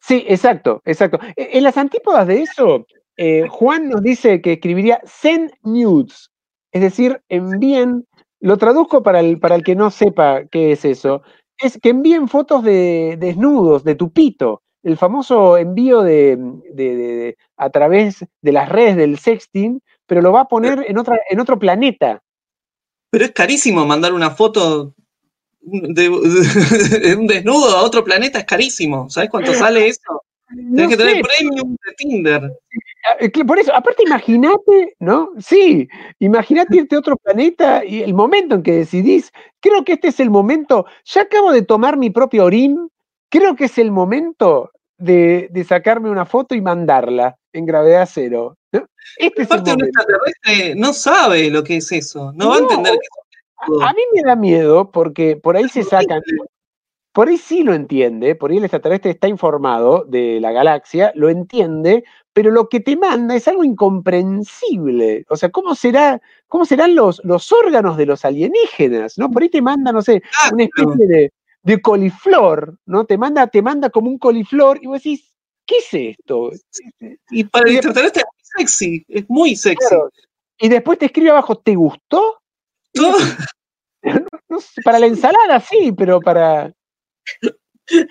[0.00, 1.18] Sí, exacto, exacto.
[1.36, 2.86] E, en las antípodas de eso,
[3.16, 6.30] eh, Juan nos dice que escribiría send nudes,
[6.72, 8.06] es decir, envíen,
[8.40, 11.22] lo traduzco para el, para el que no sepa qué es eso,
[11.58, 18.52] es que envíen fotos de desnudos, de tupito, el famoso envío de, a través de
[18.52, 19.80] las redes del sexting,
[20.12, 22.22] pero lo va a poner en, otra, en otro planeta.
[23.08, 24.92] Pero es carísimo mandar una foto
[25.62, 26.10] de,
[27.16, 29.08] un desnudo a otro planeta, es carísimo.
[29.08, 30.22] ¿Sabes cuánto sale eso?
[30.50, 32.52] Tienes que tener premium de Tinder.
[33.20, 35.30] Eh, por eso, aparte imagínate, ¿no?
[35.38, 35.88] Sí,
[36.18, 40.20] imagínate irte a otro planeta y el momento en que decidís, creo que este es
[40.20, 42.90] el momento, ya acabo de tomar mi propio orín,
[43.30, 48.58] creo que es el momento de, de sacarme una foto y mandarla en gravedad cero.
[49.16, 53.84] Este Aparte, un extraterrestre no sabe lo que es eso, no, va a entender que
[53.84, 56.22] A mí me da miedo porque por ahí se sacan.
[57.12, 61.28] Por ahí sí lo entiende, por ahí el extraterrestre está informado de la galaxia, lo
[61.28, 65.26] entiende, pero lo que te manda es algo incomprensible.
[65.28, 69.18] O sea, ¿cómo, será, cómo serán los, los órganos de los alienígenas?
[69.18, 69.30] ¿no?
[69.30, 73.04] Por ahí te manda, no sé, una especie de, de coliflor, ¿no?
[73.04, 75.34] Te manda, te manda como un coliflor y vos decís,
[75.66, 76.50] ¿qué es esto?
[77.30, 78.22] Y para el extraterrestre
[78.56, 79.94] sexy, es muy sexy.
[80.58, 82.38] Y después te escribe abajo, ¿te gustó?
[84.48, 86.72] No sé, para la ensalada sí, pero para.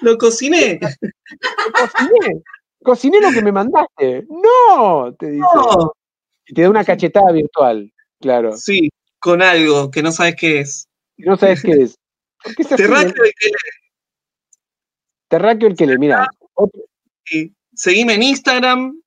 [0.01, 0.79] Lo cociné.
[1.73, 2.41] Cociné.
[2.81, 4.25] Cociné lo que me mandaste.
[4.29, 5.41] No, te dice.
[5.53, 5.91] No.
[6.47, 8.55] Y te da una cachetada virtual, claro.
[8.55, 8.89] Sí,
[9.19, 10.87] con algo que no sabes qué es.
[11.17, 11.95] No sabes qué es.
[12.41, 12.69] ¿Por qué es?
[12.69, 13.51] Terráqueo y que
[15.27, 16.27] Terráqueo el que le, mira.
[17.31, 19.01] le- Seguime en Instagram.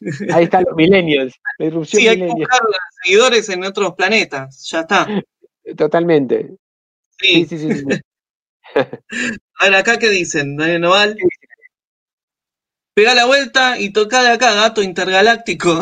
[0.34, 1.34] ahí están los millennials.
[1.58, 2.60] La irrupción Sí, hay que buscar
[3.04, 4.68] seguidores en otros planetas.
[4.70, 5.06] Ya está.
[5.76, 6.50] Totalmente.
[7.18, 7.58] Sí, Sí.
[7.58, 7.78] sí, sí.
[7.78, 8.00] sí.
[9.58, 11.16] A ver, acá qué dicen, Daniel Noval.
[12.94, 15.80] Pega la vuelta y toca de acá, gato intergaláctico.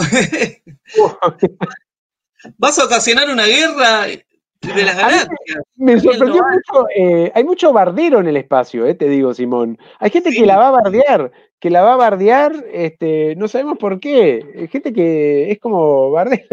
[2.59, 5.29] Vas a ocasionar una guerra de las galaxias.
[5.77, 6.87] Me sorprendió mucho.
[6.97, 9.79] eh, hay mucho bardero en el espacio, eh, te digo, Simón.
[9.99, 10.39] Hay gente Sí.
[10.41, 14.69] que la va a bardear, que la va a bardear, este, no sabemos por qué.
[14.73, 16.47] Gente que es como bardea.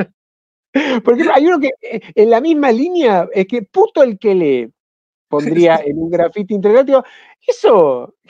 [1.03, 4.35] Por ejemplo, hay uno que eh, en la misma línea es que puto el que
[4.35, 4.69] lee
[5.29, 7.03] pondría en un grafiti intergaláctico.
[7.45, 8.13] Eso.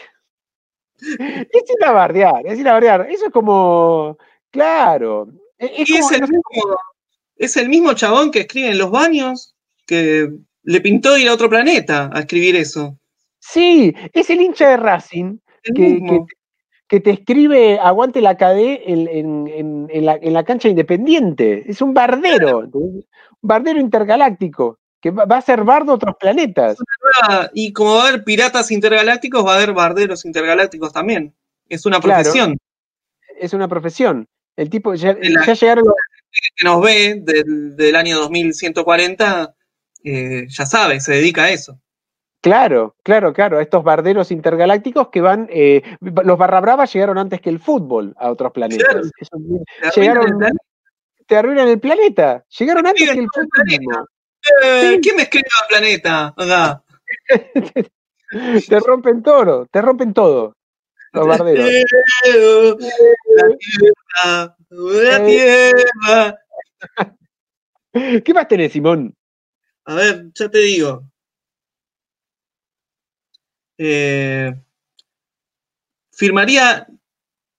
[1.00, 3.08] Es ir a bardear, es ir a bardear.
[3.12, 4.18] Eso es como.
[4.50, 5.28] Claro.
[5.58, 6.78] Es, es Y es como, el, mismo,
[7.36, 9.56] es el mismo chabón que escribe en los baños
[9.86, 10.28] que
[10.64, 12.98] le pintó ir a otro planeta a escribir eso.
[13.40, 15.38] sí, es el hincha de Racing
[15.76, 16.26] que-
[16.88, 21.70] que te escribe aguante la KD en, en- en- en la, en la cancha independiente.
[21.70, 23.06] Es un bardero, un
[23.42, 26.78] bardero intergaláctico, que va, va a ser bardo otros planetas.
[27.54, 31.34] Y como va a haber piratas intergalácticos, va a haber barderos intergalácticos también.
[31.68, 32.24] Es una Claro.
[32.24, 32.58] profesión
[33.40, 34.26] Es una profesión.
[34.56, 39.54] El tipo, ya, la- ya llegaron que nos ve del, del año 2140,
[40.04, 41.80] eh, ya sabe, se dedica a eso.
[42.42, 47.50] Claro, claro, claro, estos barderos intergalácticos que van, eh, los barra bravas llegaron antes que
[47.50, 48.86] el fútbol a otros planetas.
[48.88, 49.02] Claro.
[49.20, 50.64] Eso- llegaron, arruinan el planeta.
[51.28, 52.46] te arruinan el planeta.
[52.58, 54.08] Llegaron antes que el fútbol.
[54.64, 55.00] Eh, Sí.
[55.02, 56.34] ¿Quién me escribe al planeta?
[56.38, 56.84] Acá.
[58.70, 60.54] Te rompen todo, te rompen todo.
[61.14, 61.66] Los barderos.
[61.66, 65.26] La tierra, la Eh.
[65.26, 66.38] tierra.
[68.26, 69.14] ¿Qué más tenés, Simón?
[69.86, 71.04] A ver, ya te digo.
[73.78, 74.56] Eh,
[76.12, 76.88] firmaría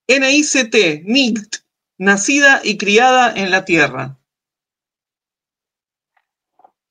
[0.08, 1.56] NICT, NICT,
[1.98, 4.16] nacida y criada en la Tierra.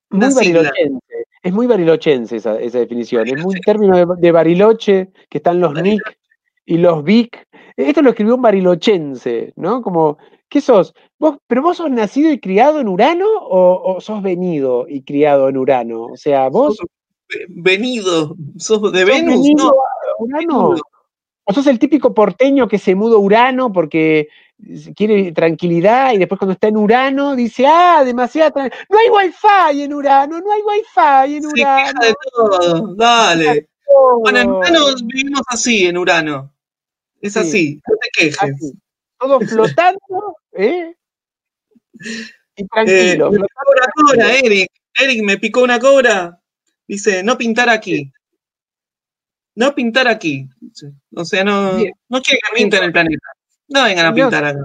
[0.10, 1.26] Muy barilochense.
[1.44, 3.28] Es muy barilochense esa, esa definición.
[3.28, 6.04] Es muy término de, de Bariloche, que están los Bariloche.
[6.10, 6.20] Nick
[6.66, 7.48] y los Vic.
[7.76, 9.82] Esto lo escribió un barilochense, ¿no?
[9.82, 10.18] Como,
[10.50, 10.94] ¿qué sos?
[11.20, 15.48] ¿Vos, ¿Pero vos sos nacido y criado en Urano o, o sos venido y criado
[15.50, 16.06] en Urano?
[16.06, 16.78] O sea, vos.
[16.78, 16.88] Sos
[17.50, 19.74] Venido, sos de sos Venus, venido no.
[20.20, 20.76] Urano.
[21.44, 24.28] O sos el típico porteño que se muda a Urano porque
[24.96, 29.94] quiere tranquilidad y después cuando está en Urano dice, ah, demasiada No hay wifi en
[29.94, 32.00] Urano, no hay wifi en Se Urano.
[32.00, 33.70] queja de todo, dale.
[33.86, 34.20] todo".
[34.20, 36.54] Bueno, en Urano vivimos así, en Urano.
[37.22, 37.40] Es Sí.
[37.40, 38.40] así, no te quejes.
[38.42, 38.74] Así,
[39.20, 39.40] todo
[39.76, 40.96] flotando, ¿eh?
[42.56, 43.30] Y Eh, tranquilo.
[43.32, 44.70] picó una cobra, Eric.
[45.00, 46.40] Eric, me picó una cobra.
[46.88, 48.12] Dice, no pintar aquí.
[49.56, 50.48] No pintar aquí.
[51.16, 51.94] O sea, no, Bien.
[52.10, 53.28] no quiere que pinten el planeta.
[53.68, 54.64] No vengan a pintar acá.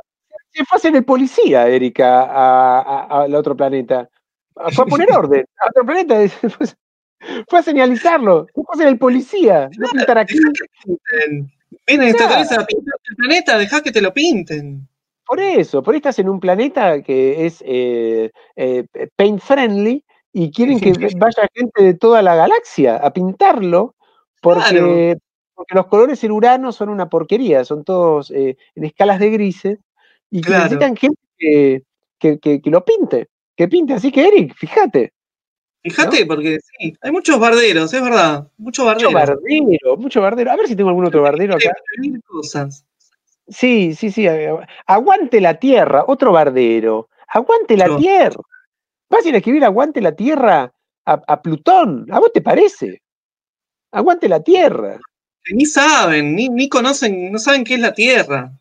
[0.50, 4.08] Se fue a ser el policía, Erika, al otro planeta.
[4.72, 6.16] Fue a poner orden a otro planeta.
[7.48, 8.46] Fue a señalizarlo.
[8.52, 9.70] Fue a ser el policía.
[9.78, 10.36] No pintar aquí.
[11.86, 14.88] Vienen cabeza a pintar el planeta, dejá que te lo pinten.
[15.24, 18.84] Por eso, por ahí estás en un planeta que es eh, eh,
[19.16, 23.94] paint friendly y quieren que vaya gente de toda la galaxia a pintarlo
[24.40, 25.16] porque,
[25.54, 29.78] porque los colores en Urano son una porquería, son todos eh, en escalas de grises
[30.30, 30.64] y que Claro.
[30.64, 31.82] necesitan gente que,
[32.18, 33.94] que- que- que lo pinte, que pinte.
[33.94, 35.12] Así que Eric, fíjate,
[35.84, 38.46] Fíjate, porque sí, hay muchos barderos, es verdad.
[38.56, 39.40] Muchos mucho barderos.
[39.42, 40.52] bardero, mucho bardero.
[40.52, 41.72] A ver si tengo algún otro bardero acá.
[42.24, 42.86] Cosas.
[43.48, 44.28] Sí, sí, sí.
[44.86, 47.08] Aguante la tierra, otro bardero.
[47.26, 48.40] Aguante la tierra.
[49.12, 50.72] A escribir aguante la tierra
[51.04, 52.06] a, a Plutón.
[52.10, 53.02] ¿A vos te parece?
[53.92, 54.98] Aguante la tierra.
[55.52, 58.52] Ni saben, ni, ni conocen, no saben qué es la Tierra.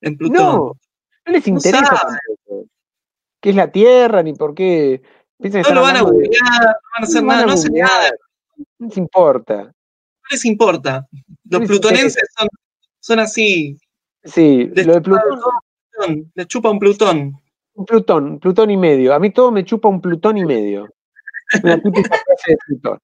[0.00, 0.36] En Plutón.
[0.36, 0.72] No,
[1.26, 2.66] no les No interesa tampoco.
[3.40, 5.02] ¿Qué es la tierra ni por qué?
[5.38, 8.10] Piensan No lo van a de- no van a hacer no nada, no hacen nada,
[8.78, 9.64] No les importa.
[9.64, 9.72] no
[10.30, 11.06] les importa.
[11.44, 12.48] Los les plutonenses son,
[13.00, 13.76] son así,
[14.24, 15.40] Sí, les lo de Plutón,
[15.90, 17.40] Plutón, les chupa un Plutón.
[17.78, 19.14] Un Plutón, un Plutón y medio.
[19.14, 20.88] A mí todo me chupa un Plutón y medio.
[21.62, 22.98] Una típica frase de Plutón.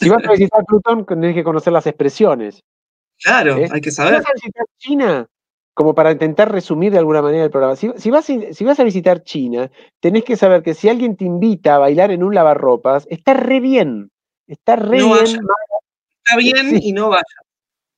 [0.00, 2.62] Si vas a visitar Plutón, tenés que conocer las expresiones.
[3.22, 3.68] Claro, ¿Eh?
[3.70, 4.14] hay que Si saber.
[4.14, 5.26] vas a visitar China,
[5.74, 7.74] como para intentar resumir de alguna manera el programa.
[7.76, 11.16] Si, si vas, a- si vas a visitar China, tenés que saber que si alguien
[11.16, 14.10] te invita a bailar en un lavarropas, está re bien.
[14.46, 15.18] Está re No bien.
[15.18, 15.40] vayas.
[16.24, 16.78] Está bien Sí.
[16.88, 17.22] y no vaya.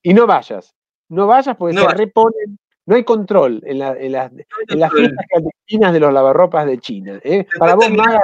[0.03, 0.75] Y no vayas.
[1.09, 1.99] No vayas porque No se vayas.
[2.01, 2.59] reponen.
[2.91, 6.79] No hay control en, la- en las, en las fiestas clandestinas de los lavarropas de
[6.79, 7.21] China.
[7.23, 7.47] ¿eh?
[7.57, 8.21] Para vos, Maga,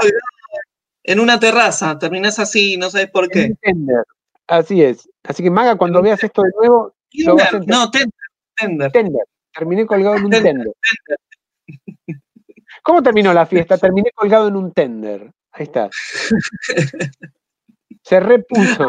[1.04, 3.54] En una terraza, terminás así, no sabes por qué.
[3.60, 4.02] tender.
[4.48, 5.08] Así es.
[5.22, 8.10] Así que, Maga, cuando veas esto de nuevo, lo vas a no, Tender,
[8.56, 8.90] Tender.
[8.90, 9.22] Tender.
[9.56, 10.72] Terminé colgado en un Tender, tender.
[12.82, 13.78] ¿Cómo terminó la fiesta?
[13.78, 15.30] Terminé colgado en un tender.
[15.52, 15.88] Ahí está.
[18.02, 18.88] Se repuso.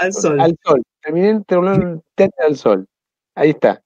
[0.00, 0.40] Al sol.
[0.40, 0.82] Al sol.
[1.00, 2.84] Terminé colgado en un tender al sol.
[3.36, 3.80] Ahí está.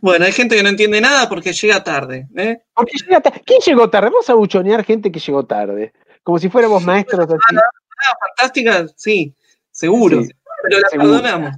[0.00, 2.26] Bueno, hay gente que no entiende nada porque llega tarde.
[2.36, 2.62] ¿eh?
[2.74, 4.10] Porque llega ta- ¿Quién llegó tarde?
[4.10, 5.92] Vamos a buchonear gente que llegó tarde.
[6.22, 7.56] Como si fuéramos maestros así.
[7.56, 9.34] Ah, fantástica, sí,
[9.70, 10.22] seguro.
[10.22, 10.30] Sí,
[10.62, 11.08] pero la seguro.
[11.12, 11.50] perdonamos.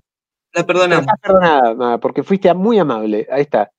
[0.53, 1.07] La perdonamos.
[1.23, 3.27] perdonada, Maga, porque fuiste muy amable.
[3.31, 3.71] Ahí está.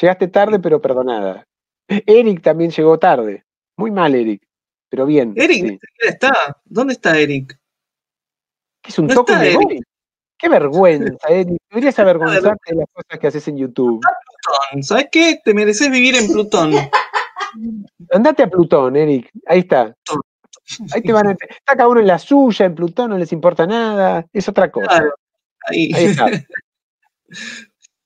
[0.00, 1.46] Llegaste tarde, pero perdonada.
[1.88, 3.44] Eric también llegó tarde.
[3.76, 4.42] Muy mal, Eric.
[4.88, 5.32] Pero bien.
[5.36, 5.78] Eric, sí.
[6.00, 6.60] está.
[6.64, 7.58] ¿Dónde está Eric?
[8.82, 9.82] ¿Qué es un no toque me Eric.
[10.44, 11.56] Qué vergüenza, Eric.
[11.70, 14.00] Deberías avergonzarte de las cosas que haces en YouTube.
[14.02, 14.82] Plutón.
[14.82, 15.40] ¿Sabes qué?
[15.42, 16.74] Te mereces vivir en Plutón.
[18.12, 19.30] Andate a Plutón, Eric.
[19.46, 19.94] Ahí está.
[20.92, 21.30] Ahí te van a...
[21.30, 24.26] Está cada uno en la suya, en Plutón no les importa nada.
[24.34, 24.86] Es otra cosa.
[24.86, 25.14] Claro.
[25.66, 25.90] Ahí.
[25.94, 26.26] Ahí está.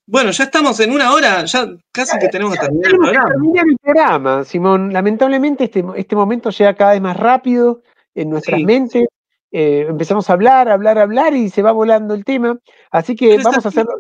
[0.06, 3.28] Bueno, ya estamos en una hora, ya casi que tenemos que terminar el programa.
[3.30, 4.92] terminar el programa, Simón.
[4.92, 7.82] Lamentablemente este, este momento llega cada vez más rápido
[8.14, 8.64] en nuestras Sí.
[8.64, 9.08] mentes.
[9.50, 12.58] Eh, empezamos a hablar, hablar, hablar y se va volando el tema.
[12.90, 13.94] Así que Pero vamos a hacerlo.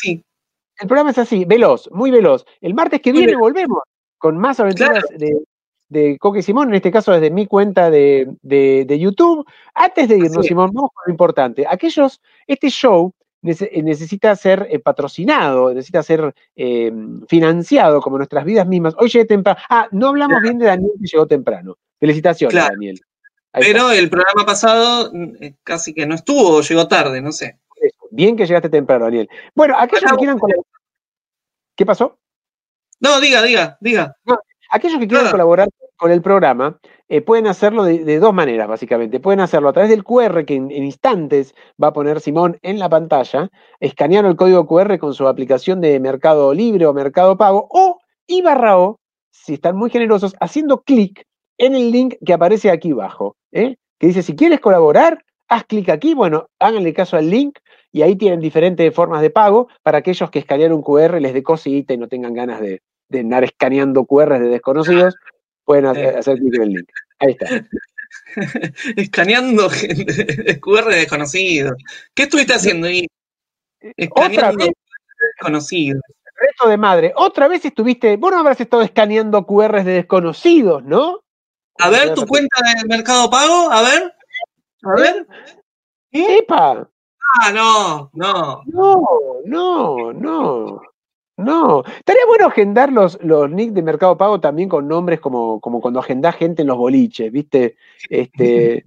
[0.00, 0.22] Sí,
[0.80, 2.44] El programa es así, veloz, muy veloz.
[2.60, 3.80] El martes que Muy viene volvemos
[4.18, 5.36] con más aventuras de,
[5.88, 9.44] de Coque y Simón, en este caso desde mi cuenta de, de- de YouTube.
[9.74, 10.48] Antes de irnos, Así.
[10.48, 11.64] Simón, vamos con lo importante.
[11.68, 13.12] Aquellos, este show
[13.42, 16.92] nece- necesita ser eh, patrocinado, necesita ser eh,
[17.28, 18.94] financiado como nuestras vidas mismas.
[18.98, 19.58] Hoy llegué temprano.
[19.68, 21.76] Ah, no hablamos bien de Daniel que llegó temprano.
[21.98, 22.74] Felicitaciones, Claro.
[22.74, 23.00] Daniel.
[23.52, 27.58] Pero el programa pasado mm, eh, casi que no estuvo, llegó tarde, no sé.
[28.10, 29.28] Bien que llegaste temprano, Daniel.
[29.54, 30.64] Bueno, aquellos que quieran colaborar.
[31.76, 32.18] ¿Qué pasó?
[33.00, 34.16] No, diga, diga, diga.
[34.70, 35.34] Aquellos que quieran Claro.
[35.36, 36.78] colaborar con el programa
[37.08, 39.20] eh, pueden hacerlo de, de dos maneras, básicamente.
[39.20, 42.78] Pueden hacerlo a través del QR que en, en instantes va a poner Simón en
[42.78, 47.68] la pantalla, escanear el código QR con su aplicación de Mercado Libre o Mercado Pago,
[47.70, 51.24] o y barra O, si están muy generosos, haciendo clic
[51.58, 53.76] en el link que aparece aquí abajo, ¿eh?
[53.98, 57.58] que dice, si quieres colaborar, haz clic aquí, bueno, háganle caso al link
[57.92, 61.42] y ahí tienen diferentes formas de pago para aquellos que escanear un QR les dé
[61.42, 65.14] cosita y no tengan ganas de, de andar escaneando QRs de desconocidos,
[65.64, 66.00] pueden Sí.
[66.02, 66.88] hacer clic en el link.
[67.18, 67.46] Ahí está.
[68.96, 71.74] Escaneando gente, QR desconocido.
[72.14, 73.06] ¿Qué estuviste haciendo ahí?
[73.82, 74.74] Otra Escaneando vez,
[75.36, 76.00] desconocido.
[76.36, 81.20] reto de madre, otra vez estuviste, vos no habrás estado escaneando QRs de desconocidos, ¿no?
[81.78, 84.14] A ver, tu cuenta de Mercado Pago, a ver.
[84.82, 85.26] A ver.
[86.10, 86.88] ¡Epa!
[87.40, 88.62] Ah, no, no.
[88.66, 89.06] No,
[89.44, 90.80] no, no.
[91.36, 91.84] No.
[91.86, 96.00] Estaría bueno agendar los, los nick de Mercado Pago también con nombres como, como cuando
[96.00, 97.76] agendás gente en los boliches, ¿viste?
[98.08, 98.84] Este,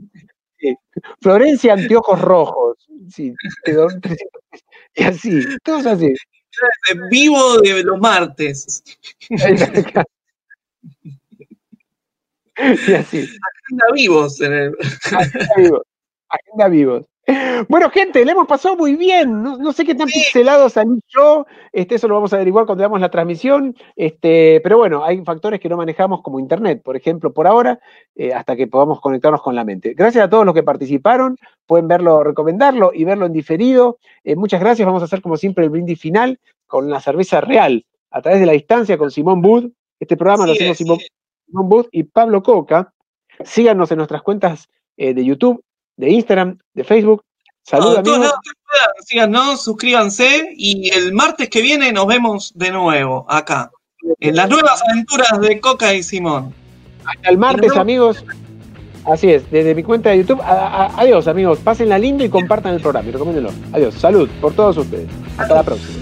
[1.22, 2.78] Florencia Anteojos Rojos.
[3.10, 3.34] Sí,
[3.64, 4.66] te doy 300 pesos.
[4.96, 6.14] y así, todos así.
[7.10, 8.84] Vivo de los martes.
[12.88, 13.20] y así.
[13.20, 14.76] Agenda vivos en el.
[15.12, 15.82] Agenda vivos.
[16.30, 17.06] Agenda vivos.
[17.70, 19.44] Bueno, gente, le hemos pasado muy bien.
[19.44, 20.20] No, no sé qué tan Sí.
[20.20, 21.46] pixelado salí yo.
[21.72, 23.76] Este, eso lo vamos a averiguar cuando veamos la transmisión.
[23.96, 27.80] Este, pero bueno, hay factores que no manejamos como internet, por ejemplo, por ahora,
[28.16, 29.94] eh, hasta que podamos conectarnos con la mente.
[29.94, 31.38] Gracias a todos los que participaron.
[31.68, 34.00] Pueden verlo, recomendarlo y verlo en diferido.
[34.24, 34.86] Eh, muchas gracias.
[34.86, 38.46] Vamos a hacer como siempre el brindis final con la cerveza real a través de
[38.48, 39.72] la distancia con Simón Bud.
[40.00, 41.00] Este programa lo hacemos Simón.
[41.52, 42.94] Simón Bud y Pablo Coca.
[43.44, 45.64] Síganos en nuestras cuentas eh, de YouTube,
[45.98, 47.24] de Instagram, de Facebook.
[47.64, 48.20] Salud, No, todos amigos.
[48.20, 53.72] lados que puedan, síganos, suscríbanse y el martes que viene nos vemos de nuevo acá.
[54.20, 56.54] En las nuevas aventuras de Coca y Simón.
[57.06, 58.24] Hasta el martes, amigos.
[59.06, 60.42] Así es, desde mi cuenta de YouTube.
[60.42, 61.60] A- a- adiós, amigos.
[61.60, 63.52] Pásenla lindo y compartan el programa y recomiéndenlo.
[63.74, 63.96] Adiós.
[63.96, 65.08] Salud por todos ustedes.
[65.38, 65.98] Hasta la próxima.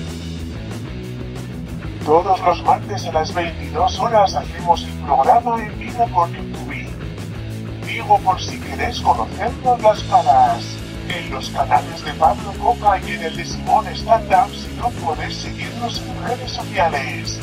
[2.09, 6.87] Todos los martes a las 22 horas hacemos el programa en vivo por YouTube.
[7.85, 10.65] Digo por si queréis conocernos las caras.
[11.07, 14.89] En los canales de Pablo Coca y en el de Simón Stand Up si no
[15.05, 17.39] podéis seguirnos en redes sociales.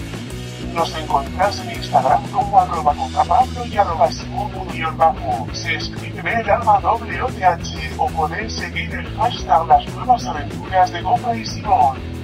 [0.74, 4.50] Nos encontrás en Instagram como arroba cocapablo y arroba simón
[4.96, 5.46] bajo.
[5.52, 11.36] Se escribe el alma doble o podéis seguir el hashtag las nuevas aventuras de Coca
[11.36, 12.15] y Simón.